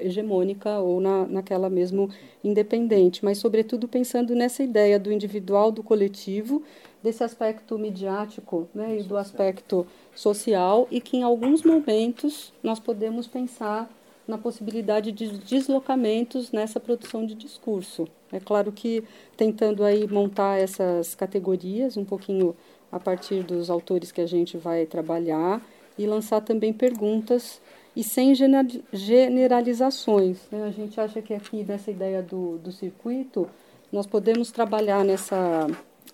hegemônica 0.00 0.78
ou 0.80 1.00
na, 1.00 1.24
naquela 1.26 1.70
mesmo 1.70 2.10
independente, 2.42 3.24
mas, 3.24 3.38
sobretudo, 3.38 3.86
pensando 3.86 4.34
nessa 4.34 4.62
ideia 4.62 4.98
do 4.98 5.12
individual, 5.12 5.70
do 5.70 5.82
coletivo, 5.82 6.62
desse 7.04 7.22
aspecto 7.22 7.78
midiático 7.78 8.66
né, 8.74 8.98
e 8.98 9.02
do 9.02 9.18
aspecto 9.18 9.86
social, 10.14 10.88
e 10.90 11.02
que, 11.02 11.18
em 11.18 11.22
alguns 11.22 11.62
momentos, 11.62 12.50
nós 12.62 12.80
podemos 12.80 13.26
pensar 13.26 13.90
na 14.26 14.38
possibilidade 14.38 15.12
de 15.12 15.36
deslocamentos 15.36 16.50
nessa 16.50 16.80
produção 16.80 17.26
de 17.26 17.34
discurso. 17.34 18.08
É 18.32 18.40
claro 18.40 18.72
que 18.72 19.04
tentando 19.36 19.84
aí 19.84 20.08
montar 20.08 20.58
essas 20.58 21.14
categorias 21.14 21.98
um 21.98 22.06
pouquinho 22.06 22.56
a 22.90 22.98
partir 22.98 23.42
dos 23.42 23.68
autores 23.68 24.10
que 24.10 24.22
a 24.22 24.26
gente 24.26 24.56
vai 24.56 24.86
trabalhar 24.86 25.60
e 25.98 26.06
lançar 26.06 26.40
também 26.40 26.72
perguntas 26.72 27.60
e 27.94 28.02
sem 28.02 28.34
generalizações. 28.34 30.38
Né? 30.50 30.64
A 30.64 30.70
gente 30.70 30.98
acha 30.98 31.20
que 31.20 31.34
aqui 31.34 31.62
nessa 31.64 31.90
ideia 31.90 32.22
do, 32.22 32.56
do 32.56 32.72
circuito 32.72 33.46
nós 33.92 34.06
podemos 34.06 34.50
trabalhar 34.50 35.04
nessa 35.04 35.66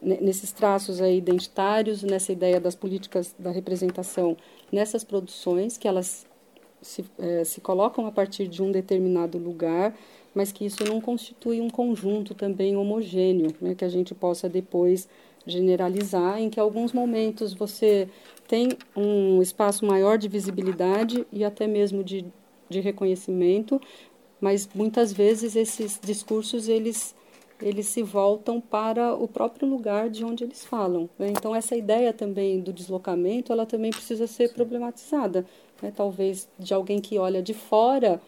nesses 0.03 0.51
traços 0.53 1.01
aí 1.01 1.19
identitários, 1.19 2.03
nessa 2.03 2.33
ideia 2.33 2.59
das 2.59 2.75
políticas 2.75 3.35
da 3.39 3.51
representação 3.51 4.37
nessas 4.73 5.05
produções 5.05 5.77
que 5.77 5.87
elas 5.87 6.27
se, 6.81 7.05
é, 7.19 7.45
se 7.45 7.61
colocam 7.61 8.07
a 8.07 8.13
partir 8.13 8.49
de 8.49 8.63
um 8.63 8.73
determinado 8.73 9.37
lugar, 9.39 9.95
mas 10.35 10.53
que 10.53 10.65
isso 10.65 10.85
não 10.85 11.01
constitui 11.01 11.61
um 11.61 11.69
conjunto 11.69 12.35
também 12.35 12.77
homogêneo, 12.77 13.55
né, 13.61 13.75
que 13.75 13.85
a 13.85 13.89
gente 13.89 14.15
possa 14.15 14.49
depois 14.49 15.09
generalizar, 15.47 16.41
em 16.41 16.49
que 16.49 16.61
alguns 16.61 16.93
momentos 16.93 17.53
você 17.53 18.09
tem 18.47 18.71
um 18.97 19.41
espaço 19.43 19.85
maior 19.85 20.19
de 20.19 20.29
visibilidade 20.29 21.27
e 21.33 21.45
até 21.45 21.67
mesmo 21.67 22.05
de, 22.05 22.25
de 22.69 22.81
reconhecimento, 22.81 23.81
mas 24.41 24.69
muitas 24.75 25.13
vezes 25.13 25.57
esses 25.57 26.01
discursos 26.03 26.69
eles 26.69 27.15
eles 27.63 27.87
se 27.87 28.03
voltam 28.03 28.61
para 28.61 29.15
o 29.15 29.29
próprio 29.29 29.69
lugar 29.69 30.09
de 30.09 30.25
onde 30.25 30.45
eles 30.45 30.65
falam. 30.65 31.09
Né? 31.19 31.29
Então 31.29 31.55
essa 31.55 31.77
ideia 31.77 32.13
também 32.13 32.61
do 32.61 32.73
deslocamento, 32.73 33.53
ela 33.53 33.67
também 33.67 33.91
precisa 33.91 34.27
ser 34.27 34.53
problematizada, 34.53 35.45
né, 35.83 35.93
talvez 35.95 36.49
de 36.59 36.75
alguém 36.75 37.01
que 37.01 37.19
olha 37.19 37.43
de 37.43 37.55
fora, 37.55 38.21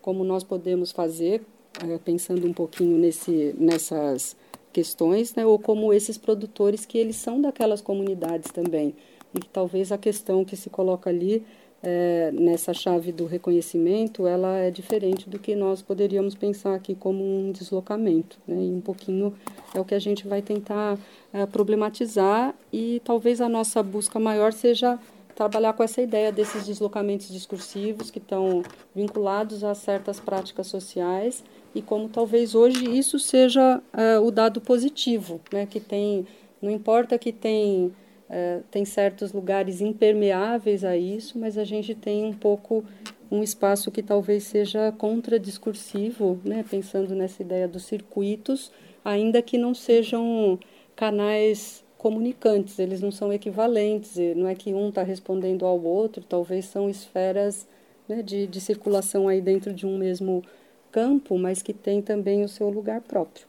como 0.00 0.24
nós 0.24 0.42
podemos 0.42 0.90
fazer, 0.92 1.42
é, 1.82 1.98
pensando 1.98 2.46
um 2.46 2.52
pouquinho 2.52 2.98
nesse, 2.98 3.54
nessas 3.58 4.36
questões, 4.72 5.34
né, 5.34 5.46
ou 5.46 5.58
como 5.58 5.92
esses 5.92 6.18
produtores 6.18 6.84
que 6.84 6.98
eles 6.98 7.16
são 7.16 7.40
daquelas 7.40 7.80
comunidades 7.80 8.50
também. 8.50 8.94
E 9.34 9.40
que 9.40 9.48
talvez 9.48 9.90
a 9.90 9.98
questão 9.98 10.44
que 10.44 10.56
se 10.56 10.68
coloca 10.68 11.08
ali 11.08 11.42
é, 11.82 12.30
nessa 12.32 12.72
chave 12.72 13.10
do 13.10 13.26
reconhecimento, 13.26 14.26
ela 14.26 14.58
é 14.58 14.70
diferente 14.70 15.28
do 15.28 15.38
que 15.38 15.56
nós 15.56 15.82
poderíamos 15.82 16.34
pensar 16.34 16.74
aqui 16.74 16.94
como 16.94 17.24
um 17.24 17.50
deslocamento. 17.50 18.38
Né? 18.46 18.56
E 18.56 18.70
um 18.70 18.80
pouquinho 18.80 19.34
é 19.74 19.80
o 19.80 19.84
que 19.84 19.94
a 19.94 19.98
gente 19.98 20.28
vai 20.28 20.40
tentar 20.40 20.96
é, 21.32 21.44
problematizar 21.44 22.54
e 22.72 23.02
talvez 23.04 23.40
a 23.40 23.48
nossa 23.48 23.82
busca 23.82 24.20
maior 24.20 24.52
seja 24.52 24.98
trabalhar 25.34 25.72
com 25.72 25.82
essa 25.82 26.00
ideia 26.00 26.30
desses 26.30 26.66
deslocamentos 26.66 27.28
discursivos 27.28 28.10
que 28.10 28.18
estão 28.18 28.62
vinculados 28.94 29.64
a 29.64 29.74
certas 29.74 30.20
práticas 30.20 30.66
sociais 30.66 31.42
e 31.74 31.80
como 31.80 32.08
talvez 32.08 32.54
hoje 32.54 32.84
isso 32.96 33.18
seja 33.18 33.82
é, 33.92 34.18
o 34.18 34.30
dado 34.30 34.60
positivo, 34.60 35.40
né? 35.50 35.66
Que 35.66 35.80
tem, 35.80 36.26
não 36.60 36.70
importa 36.70 37.18
que 37.18 37.32
tem 37.32 37.92
é, 38.34 38.60
tem 38.70 38.82
certos 38.86 39.30
lugares 39.30 39.82
impermeáveis 39.82 40.84
a 40.84 40.96
isso, 40.96 41.38
mas 41.38 41.58
a 41.58 41.64
gente 41.64 41.94
tem 41.94 42.24
um 42.24 42.32
pouco 42.32 42.82
um 43.30 43.42
espaço 43.42 43.90
que 43.90 44.02
talvez 44.02 44.44
seja 44.44 44.90
contradiscursivo, 44.90 46.40
né? 46.42 46.64
Pensando 46.68 47.14
nessa 47.14 47.42
ideia 47.42 47.68
dos 47.68 47.84
circuitos, 47.84 48.72
ainda 49.04 49.42
que 49.42 49.58
não 49.58 49.74
sejam 49.74 50.58
canais 50.96 51.84
comunicantes, 51.98 52.78
eles 52.78 53.02
não 53.02 53.12
são 53.12 53.30
equivalentes, 53.30 54.16
não 54.34 54.48
é 54.48 54.54
que 54.54 54.72
um 54.72 54.88
está 54.88 55.02
respondendo 55.02 55.66
ao 55.66 55.80
outro, 55.82 56.24
talvez 56.26 56.64
são 56.64 56.88
esferas 56.88 57.68
né, 58.08 58.22
de, 58.22 58.46
de 58.46 58.60
circulação 58.62 59.28
aí 59.28 59.42
dentro 59.42 59.74
de 59.74 59.86
um 59.86 59.98
mesmo 59.98 60.42
campo, 60.90 61.38
mas 61.38 61.62
que 61.62 61.72
tem 61.74 62.00
também 62.00 62.42
o 62.42 62.48
seu 62.48 62.70
lugar 62.70 63.02
próprio. 63.02 63.46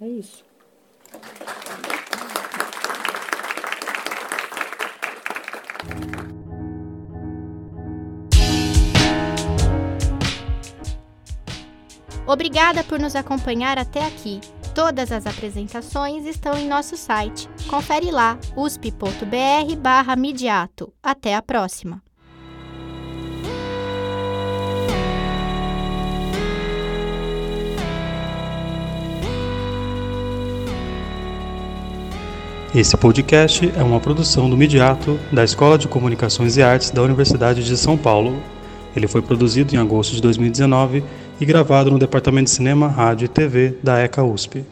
É 0.00 0.08
isso. 0.08 0.44
Obrigada 12.26 12.82
por 12.82 12.98
nos 12.98 13.14
acompanhar 13.14 13.78
até 13.78 14.04
aqui. 14.04 14.40
Todas 14.74 15.12
as 15.12 15.26
apresentações 15.26 16.26
estão 16.26 16.58
em 16.58 16.68
nosso 16.68 16.96
site. 16.96 17.48
Confere 17.68 18.10
lá 18.10 18.36
usp.br/midiato. 18.56 20.92
Até 21.02 21.34
a 21.34 21.40
próxima. 21.40 22.05
Esse 32.76 32.94
podcast 32.94 33.72
é 33.74 33.82
uma 33.82 33.98
produção 33.98 34.50
do 34.50 34.56
Midiato, 34.56 35.18
da 35.32 35.42
Escola 35.42 35.78
de 35.78 35.88
Comunicações 35.88 36.58
e 36.58 36.62
Artes 36.62 36.90
da 36.90 37.00
Universidade 37.00 37.64
de 37.64 37.74
São 37.74 37.96
Paulo. 37.96 38.36
Ele 38.94 39.08
foi 39.08 39.22
produzido 39.22 39.74
em 39.74 39.78
agosto 39.78 40.14
de 40.14 40.20
2019 40.20 41.02
e 41.40 41.46
gravado 41.46 41.90
no 41.90 41.98
Departamento 41.98 42.44
de 42.44 42.50
Cinema, 42.50 42.86
Rádio 42.86 43.24
e 43.24 43.28
TV 43.28 43.78
da 43.82 43.98
ECA 43.98 44.22
USP. 44.22 44.62